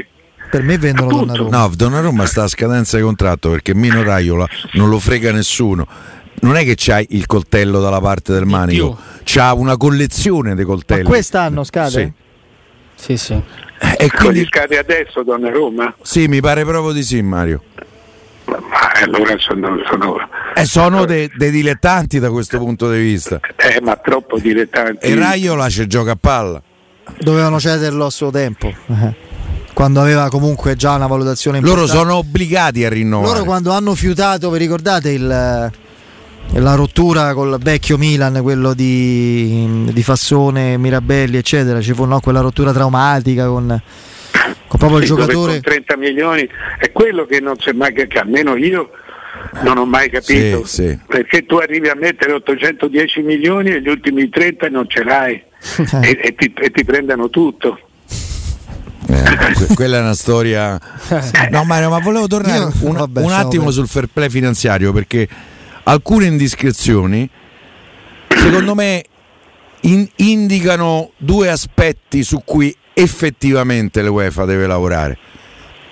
Per 0.50 0.62
me 0.62 0.78
vendono 0.78 1.08
Appunto. 1.08 1.26
Donnarumma. 1.26 1.58
No, 1.58 1.72
Donnarumma 1.76 2.24
sta 2.24 2.44
a 2.44 2.48
scadenza 2.48 2.96
di 2.96 3.02
contratto 3.02 3.50
perché 3.50 3.74
Mino 3.74 4.02
Raiola 4.02 4.48
non 4.72 4.88
lo 4.88 4.98
frega 4.98 5.30
nessuno. 5.30 5.86
Non 6.40 6.56
è 6.56 6.64
che 6.64 6.72
c'hai 6.74 7.06
il 7.10 7.26
coltello 7.26 7.78
dalla 7.78 8.00
parte 8.00 8.32
del 8.32 8.46
manico, 8.46 8.96
c'ha 9.24 9.52
una 9.52 9.76
collezione 9.76 10.54
di 10.54 10.64
coltelli. 10.64 11.02
Ma 11.02 11.08
quest'anno 11.08 11.64
scade? 11.64 12.14
Sì, 12.94 13.18
sì. 13.18 13.24
sì. 13.26 13.42
Eh, 13.78 14.06
e 14.06 14.10
quindi 14.10 14.46
scade 14.46 14.78
adesso 14.78 15.22
Donnarumma? 15.22 15.96
Sì, 16.00 16.28
mi 16.28 16.40
pare 16.40 16.64
proprio 16.64 16.92
di 16.92 17.02
sì, 17.02 17.20
Mario. 17.20 17.62
Ma 18.60 18.92
allora 19.02 19.36
sono, 19.38 19.76
sono, 19.88 20.16
eh, 20.54 20.64
sono 20.64 21.04
dei, 21.04 21.30
dei, 21.36 21.50
dilettanti 21.50 22.18
da 22.18 22.30
questo 22.30 22.58
punto 22.58 22.90
di 22.90 22.98
vista. 22.98 23.40
Eh, 23.56 23.80
ma 23.82 23.96
troppo 23.96 24.38
dilettanti. 24.38 25.06
E 25.06 25.14
Raiola 25.14 25.68
ci 25.68 25.86
gioca 25.86 26.12
a 26.12 26.18
palla. 26.20 26.62
Dovevano 27.18 27.60
cederlo 27.60 28.06
a 28.06 28.10
suo 28.10 28.30
tempo. 28.30 28.66
Eh. 28.66 29.34
Quando 29.72 30.00
aveva 30.00 30.28
comunque 30.30 30.74
già 30.74 30.94
una 30.94 31.06
valutazione 31.06 31.58
importante. 31.58 31.90
Loro 31.90 31.98
sono 31.98 32.16
obbligati 32.16 32.84
a 32.84 32.88
rinnovare. 32.88 33.32
Loro 33.32 33.44
quando 33.44 33.72
hanno 33.72 33.94
fiutato, 33.94 34.50
vi 34.50 34.58
ricordate 34.58 35.10
il, 35.10 35.26
la 35.26 36.74
rottura 36.74 37.34
col 37.34 37.58
vecchio 37.60 37.98
Milan, 37.98 38.40
quello 38.42 38.72
di, 38.72 39.90
di 39.92 40.02
Fassone, 40.02 40.78
Mirabelli, 40.78 41.36
eccetera, 41.36 41.80
ci 41.82 41.92
fu 41.92 42.04
no, 42.04 42.20
quella 42.20 42.40
rottura 42.40 42.72
traumatica 42.72 43.46
con 43.46 43.80
con 44.66 44.78
proprio 44.78 44.98
il 44.98 45.04
giocatore? 45.04 45.52
con 45.52 45.60
30 45.62 45.96
milioni 45.96 46.48
è 46.78 46.92
quello 46.92 47.26
che 47.26 47.40
non 47.40 47.56
c'è 47.56 47.72
mai 47.72 47.92
che 47.92 48.06
almeno 48.18 48.56
io 48.56 48.90
non 49.62 49.78
ho 49.78 49.86
mai 49.86 50.10
capito. 50.10 50.64
Sì, 50.64 50.88
sì. 50.88 50.98
perché 51.06 51.46
tu 51.46 51.56
arrivi 51.56 51.88
a 51.88 51.94
mettere 51.94 52.32
810 52.32 53.22
milioni 53.22 53.70
e 53.70 53.80
gli 53.80 53.88
ultimi 53.88 54.28
30 54.28 54.68
non 54.68 54.88
ce 54.88 55.04
l'hai. 55.04 55.42
E, 56.02 56.20
e, 56.22 56.34
ti, 56.34 56.52
e 56.54 56.70
ti 56.70 56.84
prendono 56.84 57.28
tutto. 57.30 57.78
Eh, 59.08 59.74
quella 59.74 59.98
è 59.98 60.00
una 60.00 60.14
storia. 60.14 60.78
No 61.50 61.64
Mario 61.64 61.90
ma 61.90 61.98
volevo 61.98 62.26
tornare 62.26 62.58
Io, 62.58 62.72
un, 62.80 62.94
vabbè, 62.96 63.22
un 63.22 63.32
attimo 63.32 63.70
sul 63.70 63.86
fair 63.86 64.08
play 64.12 64.28
finanziario 64.28 64.92
perché 64.92 65.28
alcune 65.84 66.26
indiscrezioni 66.26 67.28
secondo 68.28 68.74
me 68.74 69.04
in, 69.82 70.06
indicano 70.16 71.12
due 71.16 71.48
aspetti 71.48 72.22
su 72.22 72.42
cui 72.44 72.76
effettivamente 72.98 74.02
l'UEFA 74.02 74.46
deve 74.46 74.66
lavorare. 74.66 75.18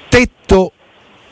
Tetto 0.09 0.73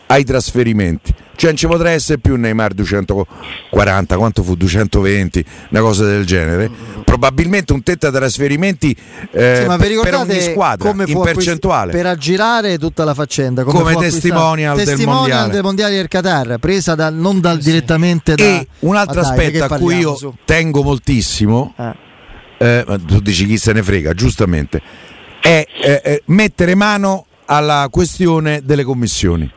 ai 0.09 0.23
trasferimenti. 0.23 1.15
Cioè 1.35 1.49
non 1.49 1.57
ci 1.59 1.67
potrà 1.67 1.91
essere 1.91 2.19
più 2.19 2.37
Neymar 2.37 2.75
240, 2.75 4.17
quanto 4.19 4.43
fu 4.43 4.55
220, 4.55 5.45
una 5.71 5.81
cosa 5.81 6.05
del 6.05 6.27
genere. 6.27 6.71
Probabilmente 7.05 7.73
un 7.73 7.83
tetto 7.83 8.07
ai 8.07 8.13
trasferimenti 8.13 8.95
eh, 9.31 9.67
sì, 9.67 9.77
per, 10.03 10.15
ogni 10.15 10.41
squadra 10.43 10.91
come 10.91 11.05
in 11.07 11.19
percentuale. 11.21 11.91
Per 11.91 12.05
aggirare 12.05 12.79
tutta 12.79 13.05
la 13.05 13.15
faccenda 13.15 13.65
come, 13.65 13.95
come 13.95 13.97
testimonial, 13.97 14.77
del, 14.77 15.07
mondiale. 15.07 15.53
del 15.53 15.63
mondiale 15.63 15.97
del 15.97 16.09
Qatar, 16.09 16.59
presa 16.59 16.95
da, 16.95 17.09
non 17.09 17.41
dal, 17.41 17.63
sì. 17.63 17.71
direttamente 17.71 18.35
da 18.35 18.45
E 18.45 18.67
un 18.81 18.95
altro 18.95 19.23
aspetto 19.23 19.65
a 19.65 19.79
cui 19.79 19.97
io 19.97 20.15
su. 20.15 20.35
tengo 20.45 20.83
moltissimo, 20.83 21.75
eh. 21.79 22.11
Eh, 22.59 22.85
tu 23.07 23.21
dici 23.21 23.47
chi 23.47 23.57
se 23.57 23.73
ne 23.73 23.83
frega, 23.83 24.13
giustamente 24.13 25.11
è 25.43 25.67
eh, 25.83 26.23
mettere 26.27 26.77
mano 26.77 27.27
alla 27.47 27.89
questione 27.91 28.61
delle 28.63 28.85
commissioni 28.85 29.53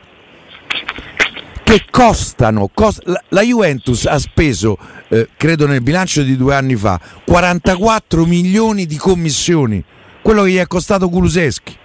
che 1.63 1.83
costano. 1.89 2.69
Cost- 2.73 3.01
la, 3.05 3.21
la, 3.29 3.41
Juventus 3.41 4.05
ha 4.05 4.19
speso, 4.19 4.77
eh, 5.09 5.29
credo 5.35 5.67
nel 5.67 5.81
bilancio 5.81 6.21
di 6.21 6.37
due 6.37 6.55
anni 6.55 6.75
fa, 6.75 6.99
44 7.25 8.25
milioni 8.25 8.85
di 8.85 8.97
commissioni, 8.97 9.83
quello 10.21 10.43
che 10.43 10.51
gli 10.51 10.57
è 10.57 10.67
costato 10.67 11.09
Kuluseschi, 11.09 11.75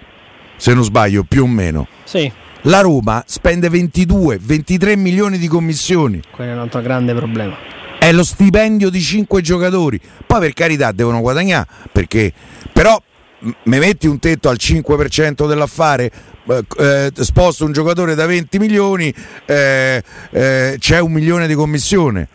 se 0.56 0.74
non 0.74 0.84
sbaglio, 0.84 1.24
più 1.24 1.44
o 1.44 1.46
meno. 1.46 1.86
Sì. 2.04 2.30
La 2.64 2.80
Roma 2.80 3.22
spende 3.26 3.70
22, 3.70 4.38
23 4.40 4.96
milioni 4.96 5.38
di 5.38 5.48
commissioni. 5.48 6.20
Quello 6.30 6.50
è 6.50 6.54
un 6.54 6.60
altro 6.60 6.82
grande 6.82 7.14
problema. 7.14 7.56
È 7.98 8.12
lo 8.12 8.24
stipendio 8.24 8.90
di 8.90 9.00
5 9.00 9.40
giocatori. 9.40 9.98
Poi 10.26 10.40
per 10.40 10.52
carità 10.52 10.92
devono 10.92 11.20
guadagnare, 11.20 11.66
perché 11.90 12.32
però 12.70 13.00
mi 13.40 13.78
metti 13.78 14.06
un 14.06 14.18
tetto 14.18 14.48
al 14.48 14.56
5% 14.58 15.46
dell'affare, 15.46 16.10
eh, 16.46 16.64
eh, 16.78 17.10
sposto 17.14 17.64
un 17.64 17.72
giocatore 17.72 18.14
da 18.14 18.26
20 18.26 18.58
milioni, 18.58 19.12
eh, 19.46 20.02
eh, 20.30 20.76
c'è 20.78 21.00
un 21.00 21.12
milione 21.12 21.46
di 21.46 21.54
commissione. 21.54 22.28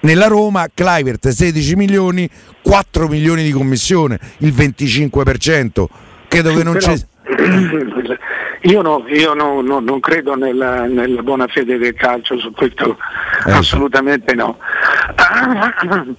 Nella 0.00 0.26
Roma, 0.26 0.66
Clivert 0.72 1.28
16 1.28 1.76
milioni, 1.76 2.28
4 2.60 3.08
milioni 3.08 3.42
di 3.42 3.52
commissione, 3.52 4.18
il 4.38 4.52
25%. 4.52 5.86
Credo 6.28 6.54
che 6.54 6.62
non 6.62 6.74
Però, 6.74 6.92
c'è. 6.92 6.96
Io, 8.64 8.80
no, 8.80 9.04
io 9.08 9.34
no, 9.34 9.60
no, 9.60 9.78
non 9.78 10.00
credo 10.00 10.34
nella, 10.36 10.86
nella, 10.86 11.20
buona 11.20 11.46
fede 11.48 11.76
del 11.76 11.92
calcio, 11.92 12.38
su 12.38 12.50
questo 12.52 12.96
Eh, 13.46 13.52
assolutamente 13.52 14.32
no. 14.34 14.56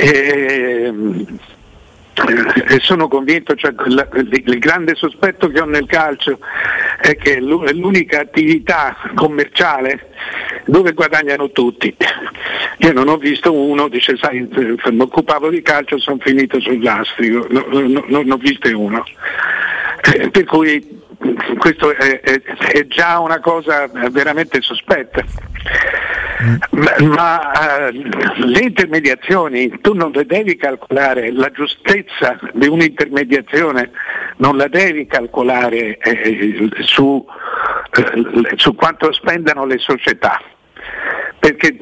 E, 0.00 0.92
e 2.26 2.78
sono 2.80 3.08
convinto, 3.08 3.54
cioè, 3.54 3.72
il, 4.14 4.58
grande 4.58 4.94
sospetto 4.94 5.48
che 5.48 5.60
ho 5.60 5.64
nel 5.64 5.86
calcio 5.86 6.38
è 7.00 7.16
che 7.16 7.36
è 7.36 7.40
l'unica 7.40 8.20
attività 8.20 8.96
commerciale 9.14 10.10
dove 10.66 10.92
guadagnano 10.92 11.50
tutti. 11.50 11.94
Io 12.78 12.92
non 12.92 13.08
ho 13.08 13.16
visto 13.16 13.52
uno, 13.52 13.88
dice 13.88 14.16
sai, 14.16 14.48
mi 14.50 15.00
occupavo 15.00 15.48
di 15.48 15.62
calcio, 15.62 15.98
sono 15.98 16.18
finito 16.20 16.60
sul 16.60 16.82
lastrico, 16.82 17.46
no, 17.50 17.64
no, 17.68 18.04
non 18.06 18.30
ho 18.30 18.36
visto 18.36 18.68
uno. 18.78 19.04
Eh, 20.14 20.30
per 20.30 20.44
cui 20.44 21.02
questo 21.58 21.94
è, 21.96 22.20
è, 22.20 22.40
è, 22.40 22.86
già 22.86 23.18
una 23.18 23.40
cosa 23.40 23.90
veramente 24.10 24.60
sospetta. 24.60 25.24
Ma, 26.70 27.88
uh, 27.88 27.92
le 27.92 28.60
intermediazioni 28.60 29.80
tu 29.80 29.92
non 29.94 30.12
le 30.12 30.24
devi 30.24 30.56
calcolare, 30.56 31.32
la 31.32 31.50
giustezza 31.50 32.38
di 32.52 32.68
un'intermediazione 32.68 33.90
non 34.36 34.56
la 34.56 34.68
devi 34.68 35.06
calcolare 35.06 35.98
eh, 35.98 36.68
su, 36.80 37.24
eh, 37.92 38.52
su 38.56 38.74
quanto 38.76 39.12
spendano 39.12 39.66
le 39.66 39.78
società 39.78 40.40
perché 41.38 41.78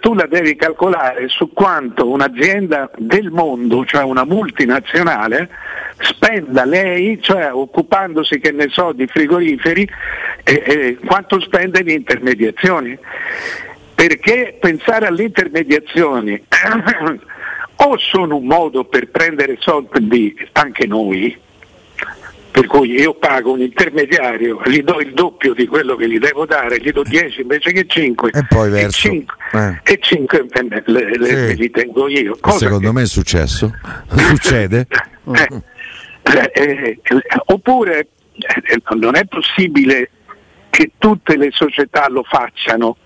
tu 0.00 0.14
la 0.14 0.26
devi 0.26 0.56
calcolare 0.56 1.28
su 1.28 1.52
quanto 1.52 2.08
un'azienda 2.08 2.90
del 2.96 3.30
mondo, 3.30 3.84
cioè 3.84 4.02
una 4.02 4.24
multinazionale, 4.24 5.48
spenda 5.98 6.64
lei, 6.64 7.20
cioè 7.22 7.52
occupandosi 7.52 8.40
che 8.40 8.50
ne 8.50 8.66
so 8.68 8.92
di 8.92 9.06
frigoriferi, 9.06 9.88
eh, 10.42 10.62
eh, 10.66 10.98
quanto 11.06 11.40
spende 11.40 11.80
in 11.80 11.88
intermediazioni. 11.88 12.98
Perché 13.96 14.56
pensare 14.60 15.06
alle 15.06 15.24
intermediazioni 15.24 16.40
o 17.76 17.98
sono 17.98 18.36
un 18.36 18.46
modo 18.46 18.84
per 18.84 19.08
prendere 19.08 19.56
soldi 19.58 20.36
anche 20.52 20.86
noi, 20.86 21.36
per 22.50 22.66
cui 22.66 22.90
io 22.92 23.14
pago 23.14 23.52
un 23.52 23.60
intermediario, 23.60 24.60
gli 24.66 24.82
do 24.82 25.00
il 25.00 25.12
doppio 25.12 25.52
di 25.54 25.66
quello 25.66 25.96
che 25.96 26.08
gli 26.08 26.18
devo 26.18 26.46
dare, 26.46 26.78
gli 26.80 26.90
do 26.90 27.02
10 27.02 27.40
invece 27.40 27.72
che 27.72 27.86
5 27.86 28.30
e 28.32 28.46
poi 28.48 28.70
verso 28.70 29.08
e 29.08 29.10
5, 29.10 29.36
eh. 29.52 29.92
e 29.92 29.98
5 30.00 30.46
le, 30.84 31.18
le, 31.18 31.48
sì. 31.48 31.56
li 31.56 31.70
tengo 31.70 32.08
io. 32.08 32.38
Secondo 32.56 32.88
che... 32.88 32.92
me 32.92 33.02
è 33.02 33.06
successo, 33.06 33.72
succede. 34.14 34.86
Eh, 36.28 36.50
eh, 36.52 37.00
oppure 37.46 38.08
non 38.98 39.14
è 39.14 39.24
possibile 39.26 40.10
che 40.70 40.90
tutte 40.98 41.36
le 41.36 41.50
società 41.52 42.08
lo 42.08 42.24
facciano. 42.24 42.96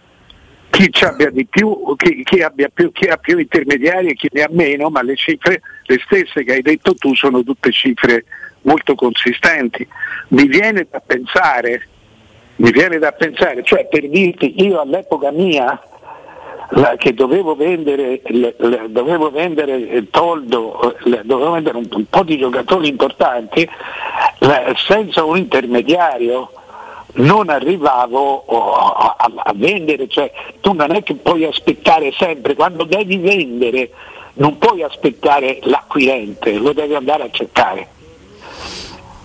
Chi 0.70 0.90
abbia 1.04 1.30
di 1.30 1.46
più, 1.46 1.94
chi, 1.96 2.22
chi, 2.22 2.42
abbia 2.42 2.70
più, 2.72 2.92
chi 2.92 3.06
ha 3.06 3.16
più 3.16 3.38
intermediari 3.38 4.10
e 4.10 4.14
chi 4.14 4.28
ne 4.32 4.42
ha 4.42 4.48
meno, 4.50 4.88
ma 4.88 5.02
le 5.02 5.16
cifre, 5.16 5.60
le 5.84 6.00
stesse 6.04 6.44
che 6.44 6.52
hai 6.52 6.62
detto 6.62 6.94
tu, 6.94 7.14
sono 7.14 7.42
tutte 7.42 7.70
cifre 7.72 8.24
molto 8.62 8.94
consistenti. 8.94 9.86
Mi 10.28 10.46
viene 10.46 10.86
da 10.88 11.00
pensare, 11.00 11.86
mi 12.56 12.70
viene 12.70 12.98
da 12.98 13.12
pensare, 13.12 13.62
cioè 13.62 13.86
per 13.88 14.08
dirti, 14.08 14.62
io 14.62 14.80
all'epoca 14.80 15.30
mia 15.30 15.78
la, 16.70 16.94
che 16.96 17.14
dovevo 17.14 17.54
vendere, 17.54 18.20
le, 18.24 18.54
le, 18.56 18.86
dovevo 18.88 19.30
vendere 19.30 19.76
il 19.76 20.08
toldo, 20.10 20.96
le, 21.04 21.22
dovevo 21.24 21.52
vendere 21.52 21.78
un, 21.78 21.88
un, 21.90 22.04
po' 22.08 22.22
di 22.22 22.38
giocatori 22.38 22.88
importanti, 22.88 23.68
senza 24.86 25.24
un 25.24 25.36
intermediario 25.36 26.52
non 27.14 27.48
arrivavo 27.48 28.44
a, 28.46 29.16
a, 29.18 29.32
a 29.36 29.52
vendere, 29.54 30.08
cioè 30.08 30.30
tu 30.60 30.72
non 30.72 30.92
è 30.92 31.02
che 31.02 31.14
puoi 31.14 31.44
aspettare 31.44 32.12
sempre, 32.12 32.54
quando 32.54 32.84
devi 32.84 33.16
vendere 33.16 33.90
non 34.34 34.58
puoi 34.58 34.82
aspettare 34.82 35.58
l'acquirente, 35.62 36.52
lo 36.54 36.72
devi 36.72 36.94
andare 36.94 37.24
a 37.24 37.30
cercare 37.30 37.88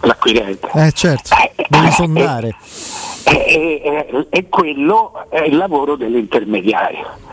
l'acquirente. 0.02 0.70
Eh 0.74 0.92
certo, 0.92 1.36
devi 1.70 1.92
sondare. 1.92 2.56
E, 3.28 4.28
e, 4.30 4.50
quello 4.50 5.26
è 5.30 5.42
il 5.42 5.56
lavoro 5.56 5.96
dell'intermediario. 5.96 7.24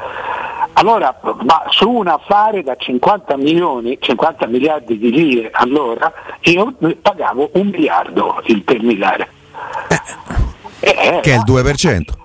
Allora, 0.74 1.14
ma 1.42 1.64
su 1.68 1.90
un 1.90 2.06
affare 2.08 2.62
da 2.62 2.76
50 2.76 3.36
milioni, 3.36 3.98
50 4.00 4.46
miliardi 4.46 4.96
di 4.96 5.10
lire 5.10 5.50
allora, 5.52 6.10
io 6.42 6.74
pagavo 7.00 7.50
un 7.54 7.66
miliardo 7.66 8.40
intermediario. 8.46 9.26
Eh, 10.80 11.20
che 11.22 11.32
è 11.32 11.36
il 11.36 11.44
2%. 11.46 12.20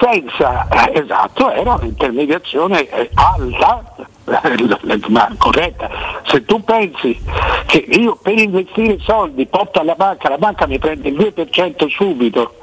Senza, 0.00 0.68
eh, 0.68 1.00
esatto, 1.00 1.50
era 1.50 1.74
un'intermediazione 1.74 2.88
eh, 2.88 3.10
alta, 3.14 3.82
ma 5.08 5.34
corretta. 5.36 5.90
Se 6.24 6.44
tu 6.44 6.62
pensi 6.62 7.20
che 7.66 7.78
io 7.78 8.16
per 8.16 8.38
investire 8.38 8.98
soldi 9.00 9.46
porto 9.46 9.80
alla 9.80 9.94
banca, 9.94 10.28
la 10.28 10.38
banca 10.38 10.66
mi 10.66 10.78
prende 10.78 11.08
il 11.08 11.16
2% 11.16 11.88
subito, 11.88 12.54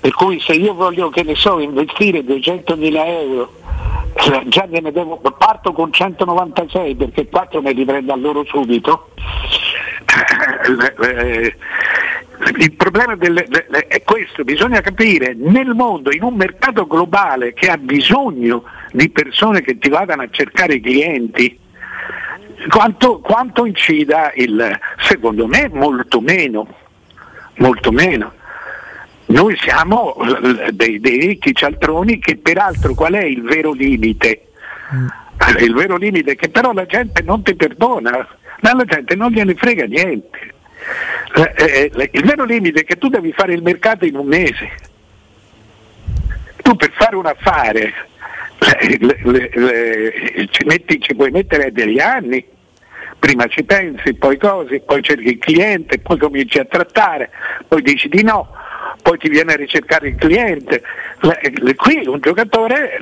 per 0.00 0.12
cui 0.12 0.40
se 0.40 0.52
io 0.52 0.72
voglio 0.74 1.10
che 1.10 1.22
ne 1.22 1.34
so 1.34 1.58
investire 1.58 2.24
200 2.24 2.76
mila 2.76 3.04
euro 3.06 3.58
già 4.46 4.66
ne 4.68 4.92
devo, 4.92 5.20
parto 5.38 5.72
con 5.72 5.92
196 5.92 6.94
perché 6.96 7.28
4 7.28 7.62
me 7.62 7.72
li 7.72 7.84
prendo 7.84 8.12
a 8.12 8.16
loro 8.16 8.44
subito 8.44 9.10
il 12.56 12.72
problema 12.72 13.16
delle, 13.16 13.44
è 13.88 14.02
questo, 14.02 14.44
bisogna 14.44 14.80
capire 14.80 15.34
nel 15.34 15.74
mondo, 15.74 16.10
in 16.10 16.22
un 16.22 16.34
mercato 16.34 16.86
globale 16.86 17.52
che 17.52 17.68
ha 17.70 17.76
bisogno 17.76 18.64
di 18.92 19.10
persone 19.10 19.60
che 19.60 19.78
ti 19.78 19.88
vadano 19.88 20.22
a 20.22 20.28
cercare 20.30 20.74
i 20.74 20.80
clienti, 20.80 21.58
quanto, 22.68 23.20
quanto 23.20 23.66
incida 23.66 24.32
il, 24.34 24.78
secondo 25.00 25.46
me 25.46 25.68
molto 25.72 26.20
meno, 26.20 26.66
molto 27.56 27.92
meno. 27.92 28.32
Noi 29.26 29.56
siamo 29.58 30.16
dei, 30.72 30.98
dei 30.98 31.18
ricchi 31.18 31.54
cialtroni 31.54 32.18
che 32.18 32.36
peraltro 32.36 32.94
qual 32.94 33.12
è 33.12 33.24
il 33.24 33.42
vero 33.42 33.72
limite? 33.72 34.46
Il 35.58 35.72
vero 35.72 35.96
limite 35.96 36.32
è 36.32 36.36
che 36.36 36.48
però 36.48 36.72
la 36.72 36.86
gente 36.86 37.22
non 37.22 37.42
ti 37.42 37.54
perdona, 37.54 38.26
ma 38.60 38.74
la 38.74 38.84
gente 38.84 39.14
non 39.14 39.30
gliene 39.30 39.54
frega 39.54 39.84
niente. 39.84 40.54
Eh, 41.36 41.90
eh, 41.94 42.10
il 42.12 42.24
vero 42.24 42.44
limite 42.44 42.80
è 42.80 42.84
che 42.84 42.96
tu 42.96 43.08
devi 43.08 43.32
fare 43.32 43.52
il 43.52 43.62
mercato 43.62 44.04
in 44.04 44.16
un 44.16 44.26
mese. 44.26 44.70
Tu 46.62 46.76
per 46.76 46.92
fare 46.92 47.16
un 47.16 47.26
affare 47.26 47.92
le, 48.60 49.18
le, 49.22 49.50
le, 49.52 50.48
ci, 50.50 50.64
metti, 50.64 51.00
ci 51.00 51.14
puoi 51.14 51.30
mettere 51.30 51.72
degli 51.72 51.98
anni, 51.98 52.44
prima 53.18 53.46
ci 53.46 53.62
pensi, 53.64 54.14
poi 54.14 54.36
cose, 54.36 54.80
poi 54.80 55.02
cerchi 55.02 55.28
il 55.28 55.38
cliente, 55.38 55.98
poi 55.98 56.18
cominci 56.18 56.58
a 56.58 56.64
trattare, 56.64 57.30
poi 57.66 57.82
dici 57.82 58.08
di 58.08 58.22
no, 58.22 58.52
poi 59.02 59.18
ti 59.18 59.28
viene 59.28 59.52
a 59.52 59.56
ricercare 59.56 60.08
il 60.08 60.16
cliente. 60.16 60.82
qui 61.76 62.06
un 62.06 62.20
giocatore 62.20 62.98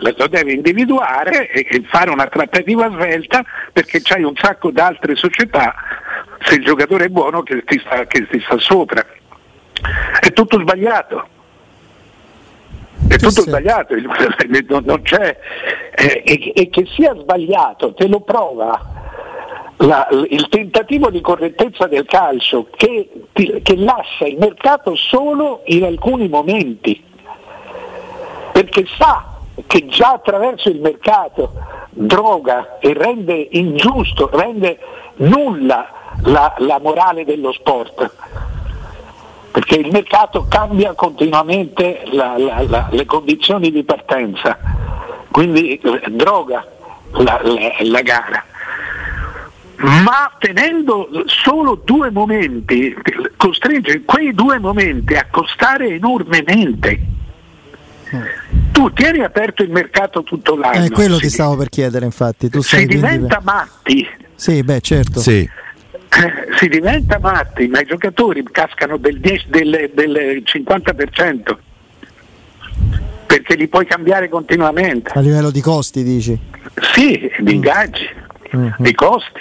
lo 0.00 0.26
deve 0.28 0.52
individuare 0.52 1.48
e 1.48 1.82
fare 1.88 2.10
una 2.10 2.26
trattativa 2.26 2.90
svelta 2.90 3.44
perché 3.72 4.00
c'hai 4.02 4.22
un 4.22 4.34
sacco 4.36 4.70
di 4.70 4.80
altre 4.80 5.14
società 5.16 5.74
se 6.44 6.54
il 6.54 6.64
giocatore 6.64 7.06
è 7.06 7.08
buono 7.08 7.42
che 7.42 7.62
ti 7.64 7.80
sta, 7.84 8.04
che 8.06 8.26
ti 8.28 8.40
sta 8.40 8.58
sopra. 8.58 9.04
È 10.20 10.32
tutto 10.32 10.60
sbagliato. 10.60 11.28
È 13.08 13.16
tutto 13.16 13.42
sbagliato, 13.42 13.94
non, 14.80 15.02
c'è. 15.02 15.36
Eh, 15.94 16.22
e, 16.24 16.52
e 16.54 16.70
che 16.70 16.86
sia 16.94 17.14
sbagliato 17.14 17.94
te 17.94 18.06
lo 18.06 18.20
prova 18.20 19.02
la, 19.78 20.06
il 20.28 20.48
tentativo 20.48 21.10
di 21.10 21.20
correttezza 21.20 21.86
del 21.86 22.04
calcio 22.04 22.68
che, 22.76 23.08
che 23.32 23.76
lascia 23.76 24.26
il 24.26 24.38
mercato 24.38 24.94
solo 24.94 25.62
in 25.66 25.84
alcuni 25.84 26.28
momenti, 26.28 27.02
perché 28.52 28.86
sa 28.96 29.38
che 29.66 29.86
già 29.86 30.12
attraverso 30.12 30.68
il 30.68 30.80
mercato 30.80 31.52
droga 31.90 32.78
e 32.78 32.92
rende 32.94 33.48
ingiusto, 33.52 34.30
rende 34.32 34.78
nulla 35.16 35.90
la, 36.22 36.54
la 36.58 36.78
morale 36.80 37.24
dello 37.24 37.52
sport 37.52 38.10
perché 39.52 39.76
il 39.76 39.92
mercato 39.92 40.46
cambia 40.48 40.94
continuamente 40.94 42.04
la, 42.06 42.36
la, 42.38 42.88
le 42.90 43.04
condizioni 43.04 43.70
di 43.70 43.84
partenza, 43.84 44.58
quindi 45.30 45.76
eh, 45.76 46.02
droga 46.08 46.66
la, 47.12 48.00
gara. 48.00 48.44
Ma 49.82 50.30
tenendo 50.38 51.08
solo 51.26 51.80
due 51.84 52.10
momenti, 52.10 52.94
costringe 53.36 54.02
quei 54.04 54.32
due 54.32 54.58
momenti 54.58 55.14
a 55.14 55.26
costare 55.30 55.88
enormemente. 55.88 57.00
Tu 58.72 58.92
tieni 58.92 59.20
aperto 59.20 59.62
il 59.62 59.70
mercato 59.70 60.22
tutto 60.22 60.54
l'anno. 60.54 60.84
È 60.84 60.86
eh, 60.86 60.90
quello 60.90 61.18
ti 61.18 61.28
stavo 61.28 61.56
per 61.56 61.68
chiedere, 61.68 62.04
infatti. 62.04 62.48
Tu 62.48 62.62
si 62.62 62.86
diventa 62.86 63.40
matti. 63.42 64.06
Sì, 64.34 64.62
beh, 64.62 64.80
certo. 64.80 65.20
Sì 65.20 65.48
eh, 66.12 66.56
si 66.58 66.68
diventa 66.68 67.18
matti, 67.18 67.66
ma 67.68 67.80
i 67.80 67.86
giocatori 67.86 68.42
cascano 68.44 68.98
del, 68.98 69.18
10, 69.18 69.46
del, 69.48 69.90
del 69.94 70.42
50% 70.44 71.56
perché 73.26 73.54
li 73.54 73.66
puoi 73.66 73.86
cambiare 73.86 74.28
continuamente. 74.28 75.10
A 75.14 75.20
livello 75.20 75.50
di 75.50 75.62
costi 75.62 76.02
dici? 76.02 76.38
Sì, 76.94 77.30
di 77.38 77.42
mm. 77.42 77.48
ingaggi, 77.48 78.08
mm-hmm. 78.54 78.72
di 78.76 78.94
costi. 78.94 79.40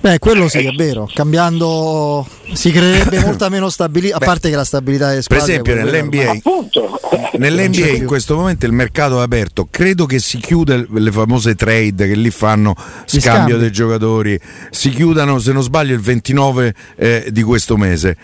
Beh, 0.00 0.18
quello 0.18 0.48
sì, 0.48 0.64
è 0.64 0.72
vero. 0.72 1.06
Cambiando 1.12 2.26
si 2.54 2.70
creerebbe 2.70 3.20
molta 3.24 3.50
meno 3.50 3.68
stabilità, 3.68 4.16
a 4.16 4.18
parte 4.18 4.48
che 4.48 4.56
la 4.56 4.64
stabilità 4.64 5.10
delle 5.10 5.22
squadre. 5.22 5.60
Per 5.60 5.76
esempio, 5.76 5.92
nell'NBA, 5.92 7.36
nell'NBA 7.36 7.88
in 7.88 8.06
questo 8.06 8.34
momento 8.34 8.64
il 8.64 8.72
mercato 8.72 9.20
è 9.20 9.22
aperto. 9.22 9.68
Credo 9.70 10.06
che 10.06 10.18
si 10.18 10.38
chiude 10.38 10.86
le 10.88 11.12
famose 11.12 11.54
trade 11.54 12.08
che 12.08 12.14
lì 12.14 12.30
fanno 12.30 12.74
scambio 13.04 13.58
dei 13.58 13.70
giocatori. 13.70 14.40
Si 14.70 14.88
chiudano, 14.88 15.38
se 15.38 15.52
non 15.52 15.62
sbaglio, 15.62 15.92
il 15.92 16.00
29 16.00 16.74
eh, 16.96 17.26
di 17.30 17.42
questo 17.42 17.76
mese. 17.76 18.16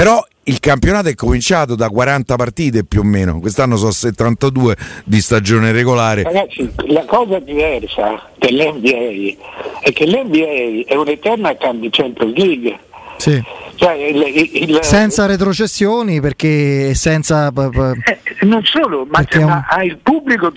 Però 0.00 0.26
il 0.44 0.60
campionato 0.60 1.10
è 1.10 1.14
cominciato 1.14 1.74
da 1.74 1.90
40 1.90 2.34
partite 2.36 2.84
più 2.84 3.00
o 3.00 3.02
meno, 3.02 3.38
quest'anno 3.38 3.76
sono 3.76 3.90
72 3.90 4.74
di 5.04 5.20
stagione 5.20 5.72
regolare. 5.72 6.22
Ragazzi, 6.22 6.72
la 6.86 7.04
cosa 7.04 7.38
diversa 7.38 8.30
dell'NBA 8.38 9.36
è 9.82 9.92
che 9.92 10.06
l'NBA 10.06 10.90
è 10.90 10.94
un'eterna 10.94 11.54
Champions 11.58 12.34
League. 12.34 12.78
Sì. 13.18 13.42
Cioè, 13.74 13.92
il, 13.92 14.70
il, 14.70 14.78
senza 14.80 15.26
retrocessioni 15.26 16.22
perché 16.22 16.94
senza 16.94 17.48
eh, 17.48 18.46
non 18.46 18.64
solo 18.64 19.06
ma, 19.06 19.22
ma 19.34 19.66
un... 19.76 19.84
il 19.84 19.98
pubblico 19.98 20.50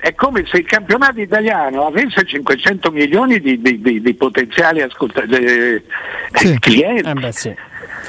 è 0.00 0.14
come 0.14 0.44
se 0.50 0.58
il 0.58 0.66
campionato 0.66 1.20
italiano 1.20 1.86
avesse 1.86 2.24
500 2.24 2.90
milioni 2.90 3.38
di, 3.40 3.60
di, 3.60 3.80
di, 3.80 4.00
di 4.00 4.14
potenziali 4.14 4.82
ascoltatori 4.82 5.82
sì. 6.32 6.58
clienti 6.58 7.08
eh 7.08 7.14
beh, 7.14 7.32
sì 7.32 7.54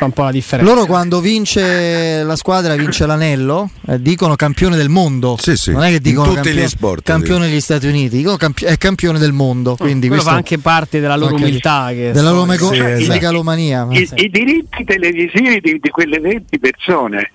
fa 0.02 0.06
un 0.06 0.12
po' 0.12 0.24
la 0.24 0.32
differenza. 0.32 0.74
Loro 0.74 0.86
quando 0.86 1.20
vince 1.20 2.24
la 2.24 2.36
squadra, 2.36 2.76
vince 2.76 3.06
l'anello, 3.06 3.70
eh, 3.88 4.02
dicono 4.02 4.36
campione 4.36 4.76
del 4.76 4.90
mondo. 4.90 5.38
Sì, 5.40 5.56
sì. 5.56 5.72
Non 5.72 5.84
è 5.84 5.90
che 5.90 6.00
dicono 6.00 6.34
campione, 6.34 6.68
sport, 6.68 7.04
campione 7.04 7.48
degli 7.48 7.60
Stati 7.60 7.88
Uniti, 7.88 8.18
dicono 8.18 8.38
campi- 8.38 8.66
è 8.66 8.78
campione 8.78 9.20
del 9.20 9.32
mondo. 9.32 9.76
Quindi 9.76 10.08
quello 10.08 10.24
fa 10.24 10.32
anche 10.32 10.58
parte 10.58 11.00
della 11.00 11.16
loro 11.16 11.36
umiltà. 11.36 11.90
Che 11.90 12.12
della 12.12 12.32
loro 12.32 12.46
meco- 12.46 12.74
sì, 12.74 12.80
esatto. 12.80 13.12
megalomania. 13.12 13.88
I, 13.92 14.10
i, 14.16 14.30
diritti 14.30 14.84
televisivi 14.84 15.60
di, 15.60 15.80
di, 15.80 15.90
quelle 15.90 16.20
20 16.20 16.60
persone 16.60 17.32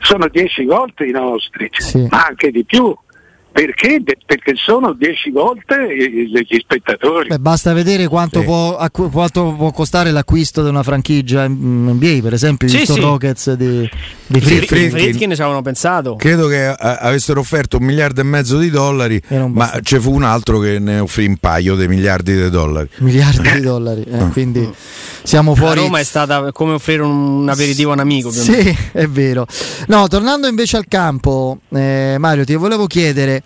sono 0.00 0.28
10 0.28 0.64
volte 0.64 1.04
i 1.04 1.10
nostri, 1.10 1.68
sì. 1.72 2.06
ma 2.10 2.24
anche 2.26 2.50
di 2.50 2.64
più. 2.64 2.96
Perché? 3.56 4.02
Perché 4.26 4.52
sono 4.54 4.92
10 4.92 5.30
volte 5.30 5.86
gli 5.88 6.58
spettatori. 6.58 7.28
Beh, 7.28 7.38
basta 7.38 7.72
vedere 7.72 8.06
quanto, 8.06 8.40
sì. 8.40 8.44
può, 8.44 8.76
quanto, 9.10 9.54
può, 9.56 9.70
costare 9.70 10.10
l'acquisto 10.10 10.62
di 10.62 10.68
una 10.68 10.82
franchigia 10.82 11.48
NBA, 11.48 12.18
per 12.20 12.34
esempio, 12.34 12.68
sì, 12.68 12.84
sì. 12.84 13.00
Rockets 13.00 13.54
di, 13.54 13.88
di 14.26 14.40
Fritkin. 14.42 14.90
Fritkin 14.90 15.30
ci 15.34 15.40
avevano 15.40 15.62
pensato. 15.62 16.16
Credo 16.16 16.48
che 16.48 16.66
avessero 16.66 17.40
offerto 17.40 17.78
un 17.78 17.84
miliardo 17.84 18.20
e 18.20 18.24
mezzo 18.24 18.58
di 18.58 18.68
dollari, 18.68 19.18
ma 19.48 19.78
ci 19.80 19.98
fu 20.00 20.12
un 20.12 20.24
altro 20.24 20.58
che 20.58 20.78
ne 20.78 20.98
offrì 20.98 21.24
un 21.24 21.38
paio 21.38 21.76
di 21.76 21.88
miliardi 21.88 22.34
di 22.34 22.50
dollari. 22.50 22.90
Miliardi 22.98 23.52
di 23.52 23.60
dollari, 23.62 24.02
eh, 24.02 24.18
ah. 24.18 24.28
quindi 24.28 24.70
siamo 25.26 25.54
fuori. 25.54 25.80
A 25.80 25.82
Roma 25.82 25.98
è 25.98 26.04
stata 26.04 26.52
come 26.52 26.74
offrire 26.74 27.02
un 27.02 27.48
aperitivo 27.48 27.90
a 27.90 27.94
un 27.94 28.00
amico. 28.00 28.30
Sì, 28.30 28.76
è 28.92 29.06
vero. 29.06 29.46
No, 29.88 30.06
tornando 30.06 30.46
invece 30.46 30.76
al 30.76 30.86
campo, 30.88 31.58
eh, 31.70 32.16
Mario, 32.18 32.44
ti 32.44 32.54
volevo 32.54 32.86
chiedere 32.86 33.42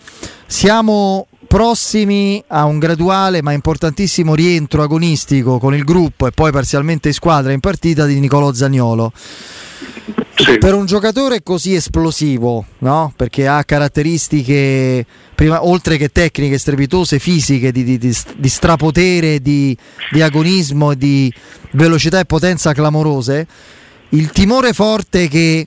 siamo 0.47 1.27
prossimi 1.47 2.43
a 2.49 2.65
un 2.65 2.79
graduale 2.79 3.43
ma 3.43 3.53
importantissimo 3.53 4.35
rientro 4.35 4.83
agonistico 4.83 5.59
con 5.59 5.75
il 5.75 5.83
gruppo 5.83 6.27
e 6.27 6.31
poi 6.31 6.53
parzialmente 6.53 7.09
in 7.09 7.15
squadra 7.15 7.53
in 7.53 7.61
partita 7.61 8.05
di 8.05 8.21
Nicolò 8.21 8.53
Zagnolo. 8.53 9.13
Sì. 10.35 10.59
Per 10.59 10.75
un 10.75 10.87
giocatore 10.87 11.43
così 11.43 11.75
esplosivo, 11.75 12.65
no? 12.79 13.13
perché 13.15 13.47
ha 13.47 13.63
caratteristiche, 13.65 15.05
prima, 15.35 15.67
oltre 15.67 15.97
che 15.97 16.09
tecniche 16.11 16.59
strepitose, 16.59 17.19
fisiche, 17.19 17.73
di, 17.73 17.85
di, 17.85 17.99
di, 17.99 18.49
strapotere, 18.49 19.41
di, 19.41 19.77
di 20.11 20.23
agonismo, 20.23 20.95
di 20.95 21.33
velocità 21.73 22.19
e 22.19 22.25
potenza 22.25 22.73
clamorose, 22.73 23.47
il 24.11 24.31
timore 24.31 24.73
forte 24.73 25.29
che 25.29 25.67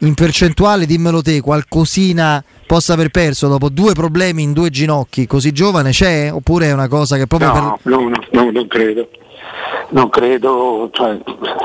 in 0.00 0.14
percentuale, 0.14 0.86
dimmelo 0.86 1.22
te, 1.22 1.40
qualcosina 1.40 2.42
possa 2.66 2.92
aver 2.94 3.10
perso 3.10 3.48
dopo 3.48 3.68
due 3.68 3.92
problemi 3.92 4.42
in 4.42 4.52
due 4.52 4.70
ginocchi 4.70 5.26
così 5.26 5.52
giovane 5.52 5.90
c'è? 5.90 6.32
Oppure 6.32 6.66
è 6.66 6.72
una 6.72 6.88
cosa 6.88 7.16
che 7.16 7.26
proprio... 7.26 7.52
No, 7.52 7.78
per... 7.82 7.92
no, 7.92 8.08
no, 8.08 8.20
no 8.30 8.50
non 8.50 8.66
credo. 8.66 9.08
Non 9.90 10.08
credo, 10.08 10.88
cioè, 10.92 11.18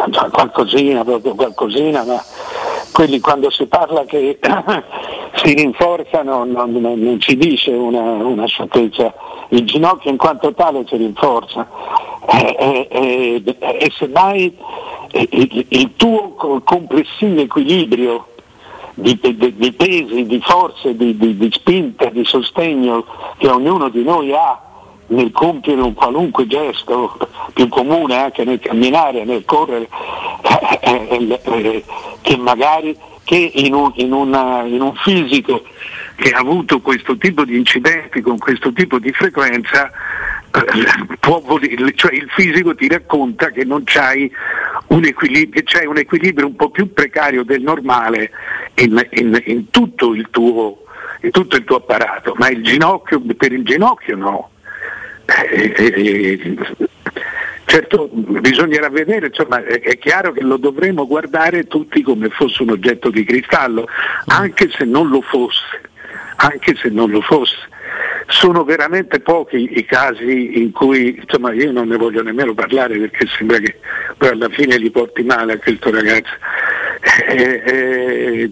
cioè, 0.09 0.29
qualcosina, 0.31 1.03
proprio 1.03 1.35
qualcosina, 1.35 2.03
ma 2.03 2.21
quelli 2.91 3.19
quando 3.19 3.49
si 3.51 3.67
parla 3.67 4.03
che 4.05 4.39
si 5.35 5.53
rinforzano 5.53 6.43
non, 6.43 6.71
non, 6.71 6.99
non 6.99 7.17
si 7.21 7.37
dice 7.37 7.71
una, 7.71 8.01
una 8.01 8.47
sciocchezza. 8.47 9.13
Il 9.49 9.65
ginocchio 9.65 10.09
in 10.09 10.17
quanto 10.17 10.53
tale 10.53 10.85
si 10.87 10.97
rinforza 10.97 11.67
e, 12.27 12.55
e, 12.59 12.87
e, 12.89 13.55
e 13.59 13.91
semmai 13.95 14.57
il, 15.15 15.65
il 15.69 15.95
tuo 15.95 16.61
complessivo 16.63 17.41
equilibrio 17.41 18.27
di, 18.95 19.17
di, 19.21 19.55
di, 19.55 19.71
pesi, 19.73 20.25
di 20.25 20.41
forze, 20.41 20.95
di, 20.95 21.15
di, 21.17 21.49
spinta, 21.51 22.09
di 22.09 22.23
sostegno 22.25 23.05
che 23.37 23.47
ognuno 23.47 23.89
di 23.89 24.03
noi 24.03 24.33
ha 24.33 24.61
nel 25.07 25.31
compiere 25.31 25.81
un 25.81 25.93
qualunque 25.93 26.47
gesto 26.47 27.17
più 27.53 27.67
comune 27.67 28.15
anche 28.15 28.43
nel 28.43 28.59
camminare, 28.59 29.23
nel 29.23 29.45
correre, 29.45 29.87
eh, 30.81 31.07
eh, 31.09 31.41
eh, 31.43 31.83
che 32.21 32.37
magari 32.37 32.97
che 33.23 33.51
in 33.55 33.73
un, 33.73 33.91
in, 33.95 34.13
una, 34.13 34.63
in 34.63 34.81
un 34.81 34.93
fisico 34.95 35.63
che 36.15 36.29
ha 36.29 36.39
avuto 36.39 36.79
questo 36.79 37.17
tipo 37.17 37.43
di 37.43 37.57
incidenti 37.57 38.21
con 38.21 38.37
questo 38.37 38.71
tipo 38.71 38.99
di 38.99 39.11
frequenza 39.11 39.91
può, 41.19 41.41
cioè 41.95 42.13
il 42.13 42.29
fisico 42.29 42.75
ti 42.75 42.87
racconta 42.87 43.49
che 43.49 43.63
non 43.63 43.83
c'hai 43.83 44.31
un 44.87 45.03
equilibrio, 45.03 45.63
c'è 45.63 45.85
un 45.85 45.97
equilibrio 45.97 46.47
un 46.47 46.55
po' 46.55 46.69
più 46.69 46.93
precario 46.93 47.43
del 47.43 47.61
normale 47.61 48.31
in, 48.75 49.05
in, 49.11 49.41
in, 49.45 49.69
tutto, 49.69 50.13
il 50.13 50.27
tuo, 50.29 50.85
in 51.21 51.31
tutto 51.31 51.55
il 51.55 51.63
tuo 51.63 51.77
apparato, 51.77 52.33
ma 52.37 52.49
il 52.49 52.63
ginocchio, 52.63 53.21
per 53.35 53.51
il 53.51 53.63
ginocchio 53.63 54.15
no. 54.15 54.49
Eh, 55.25 55.73
eh, 55.75 56.39
eh, 56.43 56.87
certo 57.65 58.09
bisognerà 58.11 58.89
vedere, 58.89 59.27
insomma, 59.27 59.63
è, 59.63 59.81
è, 59.81 59.97
chiaro 59.97 60.31
che 60.31 60.41
lo 60.41 60.57
dovremo 60.57 61.07
guardare 61.07 61.65
tutti 61.65 62.03
come 62.03 62.29
fosse 62.29 62.61
un 62.61 62.69
oggetto 62.69 63.09
di 63.09 63.25
cristallo, 63.25 63.87
anche 64.27 64.69
se 64.69 64.85
non 64.85 65.09
lo 65.09 65.21
fosse, 65.21 65.81
anche 66.35 66.75
se 66.75 66.89
non 66.89 67.09
lo 67.09 67.21
fosse 67.21 67.73
sono 68.27 68.63
veramente 68.63 69.19
pochi 69.19 69.77
i 69.77 69.85
casi 69.85 70.59
in 70.61 70.71
cui, 70.71 71.19
insomma 71.21 71.53
io 71.53 71.71
non 71.71 71.87
ne 71.87 71.97
voglio 71.97 72.23
nemmeno 72.23 72.53
parlare 72.53 72.97
perché 72.97 73.27
sembra 73.27 73.59
che 73.59 73.77
poi 74.17 74.29
alla 74.29 74.49
fine 74.49 74.77
li 74.77 74.89
porti 74.89 75.23
male 75.23 75.53
a 75.53 75.57
questo 75.57 75.91
ragazzo. 75.91 76.33
Eh, 77.27 77.61
eh, 77.65 78.51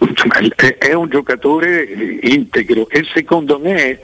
insomma, 0.00 0.34
è 0.78 0.92
un 0.92 1.08
giocatore 1.08 1.82
integro 2.22 2.88
e 2.90 3.06
secondo 3.14 3.58
me 3.58 3.98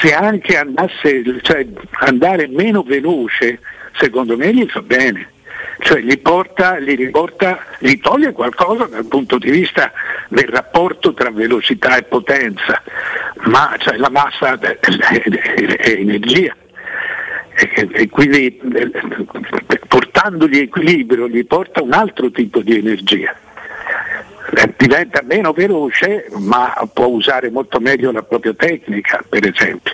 se 0.00 0.12
anche 0.12 0.58
andasse, 0.58 1.22
cioè, 1.40 1.66
andare 2.00 2.46
meno 2.46 2.82
veloce, 2.82 3.60
secondo 3.98 4.36
me 4.36 4.52
gli 4.52 4.66
fa 4.68 4.82
bene 4.82 5.36
cioè 5.80 6.00
gli, 6.00 6.18
porta, 6.18 6.78
gli, 6.80 6.96
riporta, 6.96 7.64
gli 7.78 7.98
toglie 8.00 8.32
qualcosa 8.32 8.86
dal 8.86 9.06
punto 9.06 9.38
di 9.38 9.50
vista 9.50 9.92
del 10.28 10.48
rapporto 10.48 11.14
tra 11.14 11.30
velocità 11.30 11.96
e 11.96 12.02
potenza, 12.02 12.82
ma 13.44 13.74
cioè, 13.78 13.96
la 13.96 14.10
massa 14.10 14.58
è, 14.58 14.78
è, 14.78 15.76
è 15.78 15.90
energia 15.90 16.54
e, 17.54 17.88
e 17.90 18.08
quindi 18.08 18.56
eh, 18.56 18.90
portandogli 19.88 20.58
equilibrio 20.58 21.28
gli 21.28 21.44
porta 21.44 21.82
un 21.82 21.92
altro 21.92 22.30
tipo 22.30 22.60
di 22.60 22.76
energia. 22.76 23.34
Eh, 24.54 24.74
diventa 24.78 25.22
meno 25.22 25.52
veloce 25.52 26.26
ma 26.38 26.72
può 26.92 27.06
usare 27.06 27.50
molto 27.50 27.80
meglio 27.80 28.12
la 28.12 28.22
propria 28.22 28.54
tecnica, 28.54 29.22
per 29.28 29.46
esempio 29.46 29.92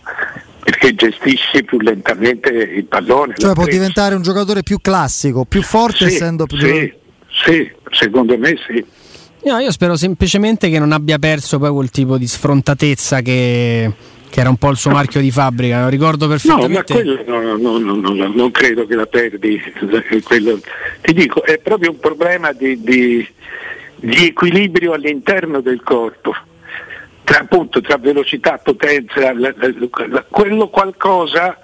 perché 0.64 0.94
gestisce 0.94 1.62
più 1.62 1.78
lentamente 1.78 2.48
il 2.48 2.84
pallone. 2.86 3.34
Cioè 3.36 3.52
può 3.52 3.66
diventare 3.66 4.14
un 4.14 4.22
giocatore 4.22 4.62
più 4.62 4.80
classico, 4.80 5.44
più 5.44 5.60
forte 5.60 6.08
sì, 6.08 6.14
essendo 6.14 6.46
più... 6.46 6.56
Sì, 6.56 6.92
sì, 7.28 7.70
secondo 7.90 8.38
me 8.38 8.56
sì. 8.66 8.84
No, 9.44 9.58
io 9.58 9.70
spero 9.70 9.96
semplicemente 9.96 10.70
che 10.70 10.78
non 10.78 10.92
abbia 10.92 11.18
perso 11.18 11.58
poi 11.58 11.70
quel 11.70 11.90
tipo 11.90 12.16
di 12.16 12.26
sfrontatezza 12.26 13.20
che, 13.20 13.92
che 14.30 14.40
era 14.40 14.48
un 14.48 14.56
po' 14.56 14.70
il 14.70 14.76
suo 14.76 14.90
marchio 14.90 15.20
di 15.20 15.30
fabbrica, 15.30 15.82
lo 15.82 15.88
ricordo 15.88 16.26
perfettamente. 16.28 16.68
No, 16.68 16.74
ma 16.74 16.82
quello 16.84 17.56
no, 17.56 17.78
no, 17.78 17.94
no, 17.94 18.32
non 18.34 18.50
credo 18.50 18.86
che 18.86 18.94
la 18.94 19.06
perdi. 19.06 19.60
Quello, 20.24 20.60
ti 21.02 21.12
dico, 21.12 21.44
è 21.44 21.58
proprio 21.58 21.90
un 21.90 21.98
problema 21.98 22.52
di, 22.52 22.80
di, 22.80 23.26
di 23.96 24.26
equilibrio 24.26 24.92
all'interno 24.92 25.60
del 25.60 25.82
corpo 25.82 26.34
tra, 27.24 27.40
appunto, 27.40 27.80
tra 27.80 27.96
velocità, 27.96 28.58
potenza, 28.62 29.32
la, 29.32 29.52
la, 29.56 29.74
la, 30.08 30.24
quello 30.28 30.68
qualcosa, 30.68 31.58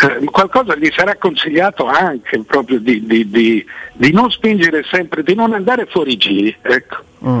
eh, 0.00 0.24
qualcosa 0.26 0.76
gli 0.76 0.88
sarà 0.94 1.16
consigliato 1.16 1.86
anche 1.86 2.38
proprio 2.46 2.78
di, 2.78 3.04
di, 3.04 3.28
di, 3.28 3.66
di, 3.94 4.12
non 4.12 4.30
spingere 4.30 4.84
sempre, 4.88 5.24
di 5.24 5.34
non 5.34 5.52
andare 5.52 5.86
fuori 5.86 6.16
giri, 6.16 6.54
ecco. 6.62 6.96
mm. 7.24 7.40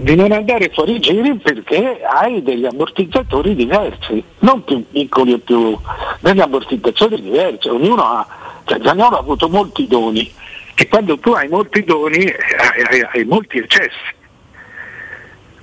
di 0.00 0.14
non 0.14 0.32
andare 0.32 0.70
fuori 0.74 1.00
giri 1.00 1.36
perché 1.36 2.00
hai 2.02 2.42
degli 2.42 2.66
ammortizzatori 2.66 3.54
diversi, 3.54 4.22
non 4.40 4.62
più 4.64 4.84
piccoli 4.90 5.32
o 5.32 5.38
più, 5.38 5.78
degli 6.20 6.40
ammortizzatori 6.40 7.22
diversi, 7.22 7.68
ognuno 7.68 8.02
ha, 8.02 8.26
cioè 8.64 8.78
Zagnolo 8.82 9.16
ha 9.16 9.20
avuto 9.20 9.48
molti 9.48 9.86
doni 9.86 10.30
e 10.74 10.88
quando 10.88 11.18
tu 11.18 11.30
hai 11.30 11.48
molti 11.48 11.82
doni 11.82 12.26
hai, 12.26 12.82
hai, 12.90 13.08
hai 13.10 13.24
molti 13.24 13.56
eccessi 13.56 14.14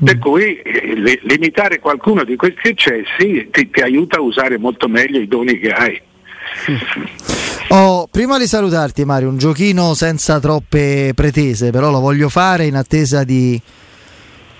per 0.04 0.18
cui 0.18 0.58
eh, 0.58 1.20
limitare 1.22 1.80
qualcuno 1.80 2.24
di 2.24 2.36
questi 2.36 2.70
eccessi 2.70 3.48
ti, 3.52 3.70
ti, 3.70 3.82
aiuta 3.82 4.18
a 4.18 4.22
usare 4.22 4.58
molto 4.58 4.90
meglio 4.90 5.20
i 5.20 5.28
doni 5.28 5.60
che 5.60 5.72
hai. 5.72 6.02
Oh, 7.70 8.08
prima 8.10 8.38
di 8.38 8.46
salutarti 8.46 9.04
Mario, 9.04 9.30
un 9.30 9.38
giochino 9.38 9.94
senza 9.96 10.40
troppe 10.40 11.14
pretese, 11.16 11.72
però 11.72 11.90
lo 11.90 12.00
voglio 12.00 12.30
fare 12.30 12.66
in 12.66 12.76
attesa 12.76 13.24
di, 13.24 13.60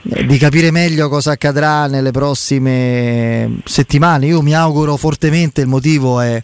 di 0.02 0.38
capire 0.38 0.72
meglio 0.72 1.10
cosa 1.10 1.32
accadrà 1.32 1.86
nelle 1.88 2.12
prossime 2.12 3.60
settimane. 3.66 4.26
Io 4.26 4.42
mi 4.42 4.56
auguro 4.56 4.98
fortemente, 4.98 5.62
il 5.62 5.68
motivo 5.68 6.20
è, 6.22 6.42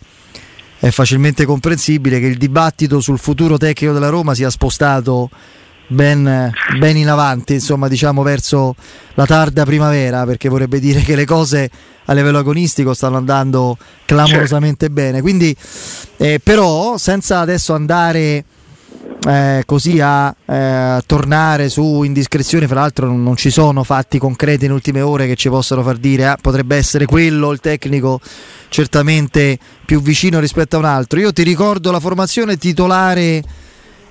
è 0.80 0.90
facilmente 0.92 1.46
comprensibile, 1.46 2.20
che 2.20 2.28
il 2.28 2.38
dibattito 2.38 3.00
sul 3.00 3.18
futuro 3.18 3.58
tecnico 3.58 3.94
della 3.94 4.10
Roma 4.10 4.36
sia 4.36 4.52
spostato 4.52 5.30
ben, 5.90 6.52
ben, 6.78 6.98
in 6.98 7.10
avanti, 7.10 7.54
insomma, 7.54 7.88
diciamo 7.88 8.24
verso 8.24 8.76
la 9.16 9.26
tarda 9.26 9.66
primavera, 9.66 10.26
perché 10.26 10.50
vorrebbe 10.50 10.80
dire 10.80 11.02
che 11.02 11.16
le 11.16 11.26
cose 11.26 11.70
a 12.06 12.14
livello 12.14 12.40
agonistico 12.40 12.94
stanno 12.94 13.18
andando 13.18 13.78
clamorosamente 14.06 14.88
certo. 14.88 15.02
bene. 15.02 15.22
Quindi, 15.22 15.56
eh, 16.18 16.40
però, 16.42 16.98
senza 16.98 17.40
adesso 17.40 17.74
andare 17.74 18.44
eh, 19.28 19.64
così 19.66 20.00
a 20.00 20.34
eh, 20.46 21.02
tornare 21.06 21.70
su 21.70 22.04
indiscrezioni, 22.04 22.68
fra 22.68 22.82
l'altro 22.82 23.06
non, 23.06 23.22
non, 23.22 23.36
ci 23.36 23.50
sono 23.50 23.84
fatti 23.84 24.18
concreti 24.18 24.66
in 24.66 24.72
ultime 24.72 25.02
ore 25.02 25.28
che 25.28 25.36
ci 25.36 25.50
possano 25.50 25.84
far 25.84 25.98
dire 25.98 26.26
ah, 26.26 26.38
potrebbe 26.40 26.76
essere 26.76 27.06
quello 27.06 27.52
il 27.52 27.60
tecnico 27.60 28.20
certamente 28.70 29.58
più 29.86 30.02
vicino 30.02 30.40
rispetto 30.40 30.78
a 30.78 30.80
un 30.80 30.86
altro. 30.86 31.20
Io 31.20 31.34
ti 31.34 31.44
ricordo 31.44 31.92
la 31.92 32.00
formazione 32.00 32.58
titolare 32.58 33.44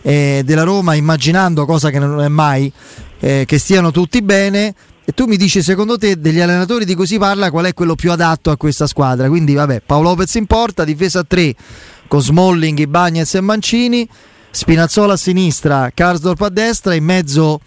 eh, 0.03 0.43
della 0.45 0.63
Roma 0.63 0.95
immaginando 0.95 1.65
cosa 1.67 1.91
che 1.91 1.99
non 1.99 2.21
è 2.23 2.29
mai 2.29 2.73
eh, 3.21 3.45
che 3.47 3.59
stiano 3.59 3.91
tutti 3.91 4.23
bene. 4.23 4.75
E 5.05 5.13
tu 5.13 5.25
mi 5.25 5.39
dici 5.39 5.63
secondo 5.63 5.97
te 5.97 6.21
degli 6.21 6.39
allenatori 6.39 6.85
di 6.85 6.95
cui 6.95 7.07
si 7.07 7.19
parla 7.19 7.51
qual 7.51 7.65
è 7.65 7.73
quello 7.73 7.95
più 7.95 8.13
adatto 8.13 8.51
a 8.51 8.59
questa 8.59 8.87
squadra? 8.87 9.29
Quindi 9.29 9.55
vabbè 9.55 9.81
Paolo 9.87 10.11
Lopez 10.11 10.35
in 10.35 10.45
porta 10.45 10.85
difesa 10.85 11.21
a 11.21 11.25
3 11.27 11.55
con 12.09 12.21
Smalling, 12.21 12.85
Bagnez 12.85 13.35
e 13.35 13.41
Mancini 13.41 14.07
Spinazzola 14.51 15.15
a 15.15 15.17
sinistra 15.17 15.91
Karsdorp 15.95 16.43
a 16.43 16.51
destra 16.51 16.95
in 16.95 17.05
mezzo 17.05 17.61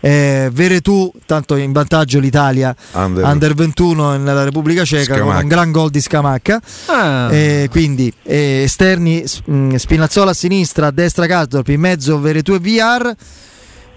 eh, 0.00 0.48
Veretù, 0.52 1.12
tanto 1.26 1.56
in 1.56 1.72
vantaggio 1.72 2.18
l'Italia 2.18 2.74
under, 2.92 3.24
under 3.24 3.54
21 3.54 4.16
nella 4.16 4.44
Repubblica 4.44 4.84
Ceca 4.84 5.14
Scamacca. 5.14 5.32
con 5.32 5.42
un 5.42 5.48
gran 5.48 5.70
gol 5.70 5.90
di 5.90 6.00
Scamacca. 6.00 6.60
Ah. 6.86 7.32
Eh, 7.32 7.68
quindi 7.70 8.12
eh, 8.22 8.62
esterni 8.64 9.22
mh, 9.44 9.54
mm, 9.54 9.74
Spinazzola 9.74 10.30
a 10.30 10.34
sinistra, 10.34 10.86
a 10.86 10.90
destra 10.90 11.26
Casdorp, 11.26 11.68
in 11.68 11.80
mezzo 11.80 12.18
Veretù 12.18 12.54
e 12.54 12.58
VR. 12.58 13.14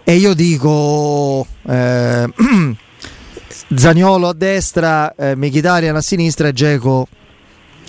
E 0.05 0.15
io 0.15 0.33
dico 0.33 1.47
eh, 1.65 2.27
Zagnolo 3.75 4.27
a 4.27 4.33
destra, 4.33 5.15
eh, 5.15 5.35
Mkhitaryan 5.35 5.95
a 5.95 6.01
sinistra 6.01 6.49
e 6.49 6.53
Geco 6.53 7.07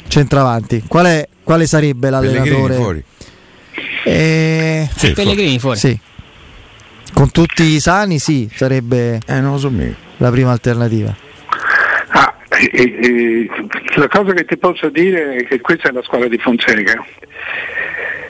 centravanti. 0.07 0.85
Qual 0.87 1.07
è, 1.07 1.29
quale 1.43 1.67
sarebbe 1.67 2.11
l'allenatore? 2.11 2.51
Pellegrini 2.51 2.77
fuori. 2.77 3.05
Eh, 4.05 4.89
sì, 4.95 5.13
Pellegrini 5.13 5.59
fuori. 5.59 5.79
Sì. 5.79 5.99
Con 7.15 7.31
tutti 7.31 7.63
i 7.63 7.79
sani 7.79 8.19
sì, 8.19 8.51
sarebbe 8.53 9.21
eh, 9.25 9.43
so 9.57 9.73
la 10.17 10.31
prima 10.31 10.51
alternativa. 10.51 11.15
Ah, 12.09 12.35
eh, 12.49 12.71
eh, 12.73 13.49
la 13.95 14.09
cosa 14.09 14.33
che 14.33 14.45
ti 14.45 14.57
posso 14.57 14.89
dire 14.89 15.37
è 15.37 15.45
che 15.47 15.61
questa 15.61 15.89
è 15.89 15.93
la 15.93 16.03
squadra 16.03 16.27
di 16.27 16.39
Fonseca. 16.39 17.05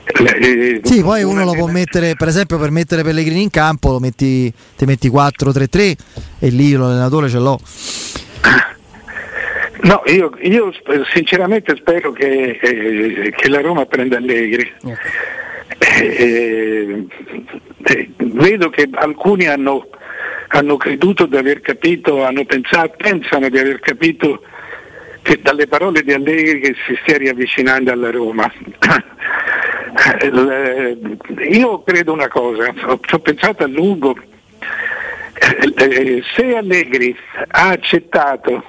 Eh, 0.05 0.81
sì, 0.83 1.03
poi 1.03 1.23
uno 1.23 1.45
lo 1.45 1.53
può 1.53 1.67
mettere, 1.67 2.15
per 2.15 2.29
esempio 2.29 2.59
per 2.59 2.71
mettere 2.71 3.03
Pellegrini 3.03 3.43
in 3.43 3.51
campo, 3.51 3.91
lo 3.91 3.99
metti, 3.99 4.53
ti 4.77 4.85
metti 4.85 5.09
4-3-3 5.09 5.95
e 6.39 6.49
lì 6.51 6.73
l'allenatore 6.73 7.29
ce 7.29 7.39
l'ho. 7.39 7.59
No, 9.85 10.03
io, 10.07 10.31
io 10.41 10.73
sinceramente 11.13 11.75
spero 11.77 12.13
che, 12.13 12.59
eh, 12.61 13.33
che, 13.37 13.49
la 13.49 13.61
Roma 13.61 13.85
prenda 13.87 14.17
Allegri. 14.17 14.73
Okay. 14.83 14.97
Eh, 15.85 17.07
eh, 17.83 18.11
vedo 18.17 18.71
che 18.71 18.89
alcuni 18.93 19.47
hanno, 19.47 19.89
hanno, 20.49 20.77
creduto 20.77 21.27
di 21.27 21.37
aver 21.37 21.61
capito, 21.61 22.27
pensato, 22.47 22.95
pensano 22.97 23.51
di 23.51 23.59
aver 23.59 23.81
capito 23.81 24.43
che 25.21 25.41
dalle 25.43 25.67
parole 25.67 26.03
di 26.03 26.13
Allegri 26.13 26.61
che 26.61 26.75
si 26.87 26.99
stia 27.03 27.19
riavvicinando 27.19 27.93
alla 27.93 28.11
Roma. 28.11 28.51
Eh, 30.21 30.99
io 31.51 31.83
credo 31.83 32.13
una 32.13 32.29
cosa, 32.29 32.75
ho, 32.87 32.99
ho 32.99 33.19
pensato 33.21 33.63
a 33.63 33.69
lungo, 33.69 34.17
eh, 35.77 36.23
se 36.35 36.57
Allegri 36.57 37.17
ha 37.49 37.69
accettato 37.69 38.65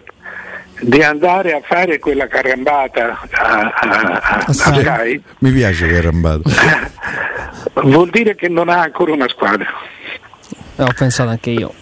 di 0.81 1.01
andare 1.01 1.53
a 1.53 1.61
fare 1.61 1.99
quella 1.99 2.27
carambata 2.27 3.19
a, 3.31 3.71
a, 3.73 4.19
a, 4.21 4.43
a 4.45 4.53
Sky, 4.53 5.21
mi 5.39 5.51
piace 5.51 5.87
carambata. 5.87 6.49
Vuol 7.81 8.09
dire 8.09 8.35
che 8.35 8.49
non 8.49 8.69
ha 8.69 8.81
ancora 8.81 9.13
una 9.13 9.27
squadra. 9.27 9.67
Eh, 10.75 10.83
ho 10.83 10.93
pensato 10.97 11.29
anche 11.29 11.51
io. 11.51 11.73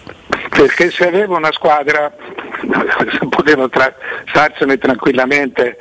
Perché 0.50 0.90
se 0.90 1.06
aveva 1.06 1.36
una 1.36 1.52
squadra 1.52 2.12
poteva 3.28 3.68
tra, 3.68 3.94
starsene 4.28 4.78
tranquillamente. 4.78 5.76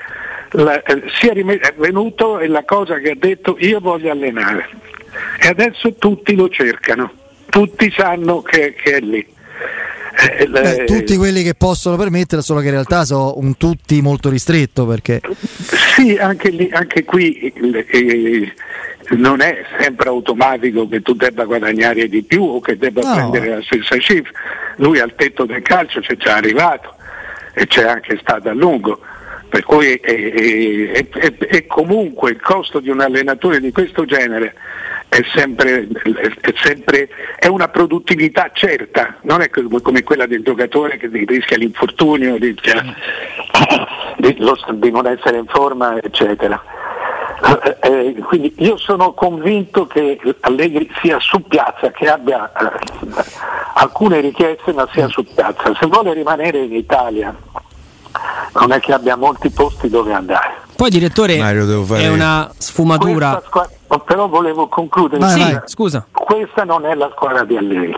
La, 0.56 0.82
eh, 0.84 1.04
è 1.04 1.74
venuto 1.78 2.40
e 2.40 2.48
la 2.48 2.64
cosa 2.64 3.00
che 3.00 3.12
ha 3.12 3.16
detto 3.18 3.56
io 3.60 3.80
voglio 3.80 4.12
allenare 4.12 4.70
e 5.40 5.48
adesso 5.48 5.94
tutti 5.96 6.36
lo 6.36 6.50
cercano. 6.50 7.12
Tutti 7.50 7.92
sanno 7.96 8.42
che, 8.42 8.74
che 8.74 8.98
è 8.98 9.00
lì 9.00 9.33
eh, 10.32 10.48
Beh, 10.48 10.84
tutti 10.86 11.16
quelli 11.18 11.44
che 11.44 11.54
possono 11.54 11.96
permettere, 11.98 12.42
solo 12.42 12.60
che 12.60 12.68
in 12.68 12.74
realtà 12.74 13.06
sono 13.06 13.34
un 13.38 13.58
tutti 13.58 14.02
molto 14.02 14.30
ristretto 14.30 14.86
perché... 14.86 15.22
Sì, 15.96 16.18
anche, 16.18 16.50
lì, 16.50 16.70
anche 16.72 17.04
qui 17.04 17.38
eh, 17.40 18.54
non 19.10 19.42
è 19.42 19.64
sempre 19.80 20.10
automatico 20.10 20.88
che 20.88 21.02
tu 21.02 21.14
debba 21.14 21.46
guadagnare 21.46 22.08
di 22.08 22.24
più 22.24 22.44
o 22.44 22.60
che 22.60 22.78
debba 22.78 23.02
no. 23.02 23.14
prendere 23.14 23.56
la 23.56 23.62
stessa 23.62 23.98
cifra. 24.00 24.32
Lui 24.78 25.00
al 25.00 25.14
tetto 25.16 25.46
del 25.46 25.62
calcio 25.62 26.00
c'è 26.00 26.16
già 26.16 26.36
arrivato 26.36 26.96
e 27.54 27.68
c'è 27.68 27.84
anche 27.84 28.18
stato 28.22 28.50
a 28.50 28.54
lungo. 28.54 29.00
Per 29.50 29.64
cui 29.64 29.94
è, 29.94 30.00
è, 30.02 31.36
è 31.38 31.66
comunque 31.68 32.32
il 32.32 32.42
costo 32.42 32.80
di 32.80 32.90
un 32.90 33.02
allenatore 33.02 33.60
di 33.60 33.72
questo 33.72 34.04
genere 34.04 34.56
è 35.14 35.24
sempre, 35.32 35.88
è 36.42 36.54
sempre 36.64 37.08
è 37.38 37.46
una 37.46 37.68
produttività 37.68 38.50
certa, 38.52 39.18
non 39.22 39.42
è 39.42 39.50
come 39.52 40.02
quella 40.02 40.26
del 40.26 40.42
giocatore 40.42 40.98
che 40.98 41.08
rischia 41.12 41.58
l'infortunio, 41.58 42.36
rischia 42.38 42.84
di, 44.18 44.36
di 44.36 44.92
non 44.92 45.06
essere 45.06 45.38
in 45.38 45.46
forma, 45.46 46.02
eccetera. 46.02 46.60
Eh, 47.62 47.78
eh, 47.82 48.16
quindi 48.24 48.56
io 48.58 48.78
sono 48.78 49.14
convinto 49.14 49.86
che 49.86 50.20
Allegri 50.40 50.90
sia 51.02 51.20
su 51.20 51.42
piazza, 51.44 51.92
che 51.92 52.08
abbia 52.08 52.52
eh, 52.52 53.24
alcune 53.76 54.20
richieste 54.20 54.74
ma 54.74 54.88
sia 54.94 55.08
su 55.10 55.24
piazza. 55.24 55.76
Se 55.80 55.86
vuole 55.86 56.14
rimanere 56.14 56.60
in 56.60 56.74
Italia 56.74 57.36
non 58.54 58.72
è 58.72 58.80
che 58.80 58.94
abbia 58.94 59.16
molti 59.16 59.52
posti 59.52 59.90
dove 59.90 60.12
andare. 60.12 60.62
Poi 60.76 60.90
direttore 60.90 61.38
Mario, 61.38 61.86
è 61.96 62.08
una 62.08 62.50
sfumatura. 62.58 63.42
Questa 63.48 63.70
però 64.00 64.28
volevo 64.28 64.68
concludere. 64.68 65.20
Vai, 65.20 65.32
Sì, 65.32 65.40
vai. 65.40 65.62
scusa. 65.66 66.06
Questa 66.12 66.64
non 66.64 66.86
è 66.86 66.94
la 66.96 67.10
squadra 67.16 67.44
di 67.44 67.58
Allegri. 67.58 67.96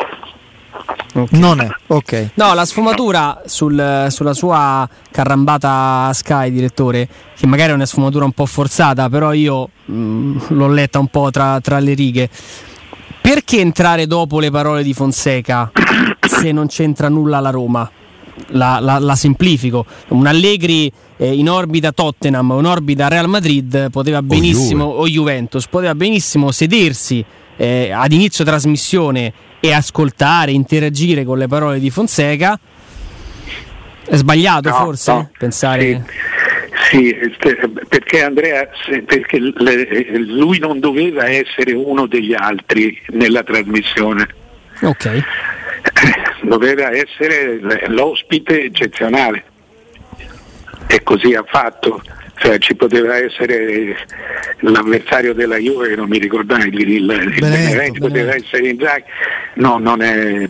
Non 1.31 1.61
è, 1.61 1.69
ok. 1.87 2.31
No, 2.33 2.53
la 2.53 2.65
sfumatura 2.65 3.41
sul- 3.45 4.07
sulla 4.09 4.33
sua 4.33 4.87
carrambata 5.11 6.11
Sky, 6.13 6.51
direttore, 6.51 7.07
che 7.37 7.47
magari 7.47 7.71
è 7.71 7.73
una 7.73 7.85
sfumatura 7.85 8.25
un 8.25 8.33
po' 8.33 8.45
forzata, 8.45 9.07
però 9.07 9.31
io 9.31 9.69
mh, 9.85 10.47
l'ho 10.49 10.67
letta 10.67 10.99
un 10.99 11.07
po' 11.07 11.31
tra, 11.31 11.59
tra 11.61 11.79
le 11.79 11.93
righe. 11.93 12.29
Perché 13.21 13.59
entrare 13.61 14.05
dopo 14.07 14.39
le 14.39 14.51
parole 14.51 14.83
di 14.83 14.93
Fonseca 14.93 15.71
se 16.19 16.51
non 16.51 16.67
c'entra 16.67 17.07
nulla 17.07 17.39
la 17.39 17.49
Roma? 17.49 17.89
La, 18.47 18.79
la- 18.81 18.99
la 18.99 19.15
semplifico. 19.15 19.85
Un 20.09 20.27
Allegri 20.27 20.91
eh, 21.17 21.33
in 21.33 21.49
orbita 21.49 21.91
Tottenham 21.91 22.51
o 22.51 22.59
in 22.59 22.65
orbita 22.65 23.07
Real 23.07 23.29
Madrid 23.29 23.89
poteva 23.91 24.21
benissimo, 24.21 24.83
o 24.85 25.07
Juventus, 25.07 25.67
poteva 25.67 25.95
benissimo 25.95 26.51
sedersi 26.51 27.23
eh, 27.57 27.91
ad 27.91 28.11
inizio 28.11 28.43
trasmissione 28.43 29.31
e 29.61 29.71
ascoltare, 29.73 30.51
interagire 30.51 31.23
con 31.23 31.37
le 31.37 31.47
parole 31.47 31.79
di 31.79 31.89
Fonseca. 31.89 32.59
È 34.07 34.15
sbagliato 34.17 34.69
No, 34.69 34.75
forse 34.75 35.11
no. 35.11 35.29
pensare... 35.37 36.05
Sì, 36.91 37.09
este- 37.17 37.57
perché 37.87 38.21
Andrea, 38.23 38.67
perché 39.05 39.39
lui 39.39 40.59
non 40.59 40.79
doveva 40.79 41.27
essere 41.27 41.73
uno 41.73 42.05
degli 42.05 42.33
altri 42.35 42.95
nella 43.11 43.41
trasmissione, 43.43 44.27
Ok. 44.81 45.23
Doveva 46.47 46.91
essere 46.91 47.59
l'ospite 47.87 48.63
eccezionale 48.63 49.43
e 50.87 51.03
così 51.03 51.33
ha 51.33 51.43
fatto. 51.47 52.01
Cioè, 52.37 52.57
ci 52.57 52.75
poteva 52.75 53.15
essere 53.15 53.95
l'avversario 54.59 55.33
della 55.33 55.55
Juve 55.55 55.89
che 55.89 55.95
non 55.95 56.09
mi 56.09 56.17
ricordavo 56.17 56.63
il, 56.63 56.79
il, 56.79 57.05
Benevento, 57.05 57.39
Benevento, 57.39 58.07
poteva 58.07 58.35
essere 58.35 58.67
Inzaghi 58.67 59.03
no 59.55 59.77
non 59.77 60.01
è 60.01 60.49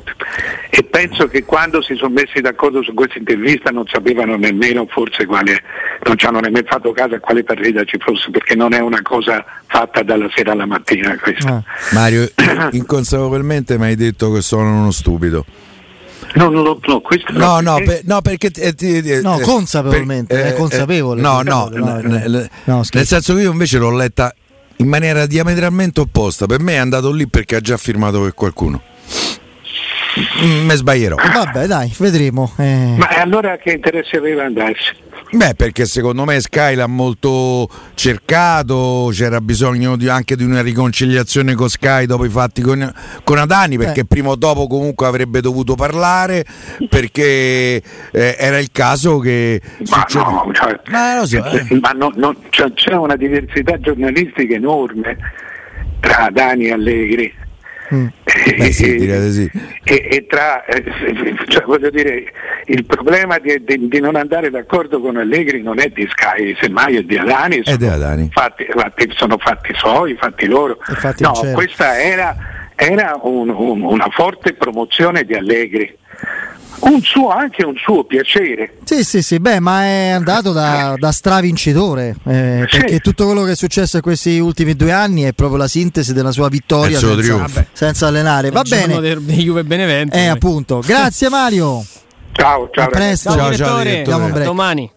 e 0.70 0.84
penso 0.84 1.28
che 1.28 1.44
quando 1.44 1.84
si 1.84 1.94
sono 1.94 2.16
messi 2.16 2.42
d'accordo 2.42 2.82
su 2.82 2.94
questa 2.96 3.20
intervista 3.20 3.70
non 3.70 3.86
sapevano 3.86 4.36
nemmeno 4.36 4.88
forse 4.88 5.28
quale 5.28 5.62
non 6.06 6.18
ci 6.18 6.26
hanno 6.26 6.40
nemmeno 6.40 6.66
fatto 6.68 6.92
caso 6.92 7.16
a 7.16 7.20
quale 7.20 7.44
partita 7.44 7.84
ci 7.84 7.98
fosse 8.00 8.32
perché 8.32 8.56
non 8.56 8.74
è 8.74 8.80
una 8.80 9.04
cosa 9.04 9.46
fatta 9.68 10.02
dalla 10.02 10.30
sera 10.34 10.54
alla 10.54 10.66
mattina 10.66 11.16
questa. 11.20 11.50
Ah. 11.50 11.64
Mario, 11.94 12.28
inconsapevolmente 12.72 13.78
mi 13.78 13.86
hai 13.86 13.96
detto 13.96 14.32
che 14.32 14.42
sono 14.42 14.80
uno 14.80 14.92
stupido. 14.92 15.46
No, 16.36 16.50
no, 16.50 16.62
no, 16.62 16.80
no, 16.86 17.00
questo 17.02 17.32
No, 17.34 17.60
no, 17.62 17.76
perché- 17.76 17.92
per- 17.94 18.02
no, 18.06 18.22
perché 18.22 18.52
eh, 18.56 18.74
ti- 18.76 19.02
ti- 19.02 19.22
No, 19.22 19.40
eh, 19.40 19.42
consapevolmente, 19.42 20.36
per- 20.36 20.46
è 20.48 20.54
consapevole. 20.54 21.22
no, 21.22 21.42
no, 21.42 21.70
No, 21.72 21.86
no, 21.86 22.00
n- 22.02 22.50
no. 22.66 22.84
nel 22.92 23.06
senso 23.06 23.36
che 23.36 23.42
io 23.42 23.52
invece 23.52 23.78
l'ho 23.78 23.96
letta 23.96 24.34
in 24.78 24.88
maniera 24.88 25.26
diametralmente 25.26 26.02
opposta. 26.02 26.46
Per 26.46 26.60
me 26.60 26.74
è 26.74 26.78
andato 26.78 27.12
lì 27.12 27.28
perché 27.28 27.56
ha 27.56 27.62
già 27.62 27.78
firmato 27.78 28.22
per 28.22 28.34
qualcuno. 28.34 28.82
Mm, 30.44 30.66
Me 30.66 30.76
sbaglierò. 30.76 31.16
Vabbè, 31.16 31.68
dai, 31.68 31.94
vedremo. 31.98 32.52
eh. 32.58 32.96
Ma 32.98 33.08
allora 33.18 33.58
che 33.58 33.72
interesse 33.72 34.16
aveva 34.18 34.44
andarsi? 34.46 34.94
Beh, 35.32 35.54
perché 35.56 35.86
secondo 35.86 36.24
me 36.24 36.40
Sky 36.40 36.76
l'ha 36.76 36.88
molto 36.88 37.68
cercato, 37.96 39.10
c'era 39.12 39.42
bisogno 39.42 39.98
di- 39.98 40.08
anche 40.08 40.36
di 40.38 40.44
una 40.44 40.62
riconciliazione 40.62 41.56
con 41.56 41.68
Sky 41.68 42.06
dopo 42.06 42.24
i 42.26 42.30
fatti 42.30 42.62
con, 42.62 42.90
con 43.24 43.38
Adani, 43.38 43.78
perché 43.78 44.02
Eh. 44.02 44.06
prima 44.06 44.30
o 44.30 44.36
dopo 44.36 44.68
comunque 44.68 45.08
avrebbe 45.08 45.42
dovuto 45.42 45.76
parlare, 45.76 46.46
perché 46.88 47.82
eh, 48.12 48.36
era 48.38 48.60
il 48.60 48.70
caso 48.72 49.18
che... 49.20 49.60
Ma 49.90 50.06
succede- 50.08 50.24
no, 50.24 50.52
cioè, 50.54 50.80
Ma 50.90 51.26
so, 51.26 51.44
eh. 51.46 51.80
ma 51.82 51.90
no- 51.92 52.14
no, 52.16 52.36
cioè, 52.50 52.72
c'è 52.74 52.94
una 52.94 53.16
diversità 53.18 53.78
giornalistica 53.80 54.54
enorme 54.56 55.18
tra 56.00 56.30
Dani 56.32 56.68
e 56.68 56.72
Allegri. 56.72 57.34
Mm. 57.94 58.08
Beh, 58.58 58.72
sì, 58.72 58.98
sì. 59.32 59.52
E, 59.84 60.08
e 60.12 60.26
tra, 60.28 60.66
eh, 60.66 60.84
cioè, 61.48 61.64
voglio 61.66 61.90
dire, 61.90 62.24
il 62.66 62.86
problema 62.86 63.38
di, 63.38 63.62
di- 63.64 63.88
di 63.88 64.00
non 64.00 64.16
andare 64.16 64.50
d'accordo 64.50 65.00
con 65.00 65.18
Allegri 65.18 65.62
non 65.62 65.80
è 65.80 65.90
di 65.90 66.08
Sky, 66.10 66.56
semmai 66.60 66.98
è 66.98 67.02
di 67.04 67.18
Adani. 67.18 67.62
È 67.64 67.76
di 67.78 67.86
Adani. 67.88 68.30
Fatti, 68.32 68.66
fatti- 68.70 69.12
sono 69.16 69.38
fatti 69.38 69.74
suoi, 69.76 70.16
fatti 70.16 70.46
loro. 70.48 70.78
Fatti 70.82 71.24
no, 71.24 71.30
questa 71.54 72.00
era, 72.02 72.36
era 72.76 73.20
un- 73.22 73.50
un- 73.50 73.82
una 73.84 74.08
forte 74.10 74.54
promozione 74.54 75.24
di 75.24 75.34
Allegri. 75.36 75.96
Un 76.80 77.02
suo, 77.02 77.30
anche 77.30 77.64
un 77.64 77.76
suo 77.78 78.04
piacere. 78.04 78.78
Sì, 78.84 79.04
sì, 79.04 79.22
sì, 79.22 79.40
beh, 79.40 79.60
ma 79.60 79.84
è 79.84 80.10
andato 80.10 80.52
da, 80.52 80.94
da 80.98 81.12
stravincitore, 81.12 82.16
eh, 82.26 82.66
Sì. 82.70 82.78
perché 82.78 83.00
tutto 83.00 83.26
quello 83.26 83.44
che 83.44 83.52
è 83.52 83.56
successo 83.56 83.96
in 83.98 84.02
questi 84.04 84.38
ultimi 84.40 84.76
due 84.76 84.92
anni 84.92 85.24
è 85.24 85.34
proprio 85.34 85.58
la 85.58 85.68
sintesi 85.68 86.14
della 86.14 86.32
sua 86.32 86.48
vittoria 86.50 87.00
senza, 87.00 87.66
senza 87.72 88.08
allenare. 88.08 88.52
Va 88.52 88.62
bene, 88.62 89.00
del- 89.00 89.22
di 89.22 89.44
Juve 89.44 89.64
Benevento. 89.64 90.16
eh, 90.16 90.28
appunto. 90.28 90.82
Grazie 90.86 91.30
Mario. 91.30 91.84
Ciao, 92.34 92.70
ciao. 92.72 92.86
A 92.86 92.88
presto. 92.90 93.30
Ciao, 93.30 93.38
Ciao, 93.40 93.46
ciao, 93.46 93.50
direttore. 93.80 93.84
direttore. 93.90 94.24
In 94.26 94.32
break. 94.32 94.46
Domani. 94.46 94.92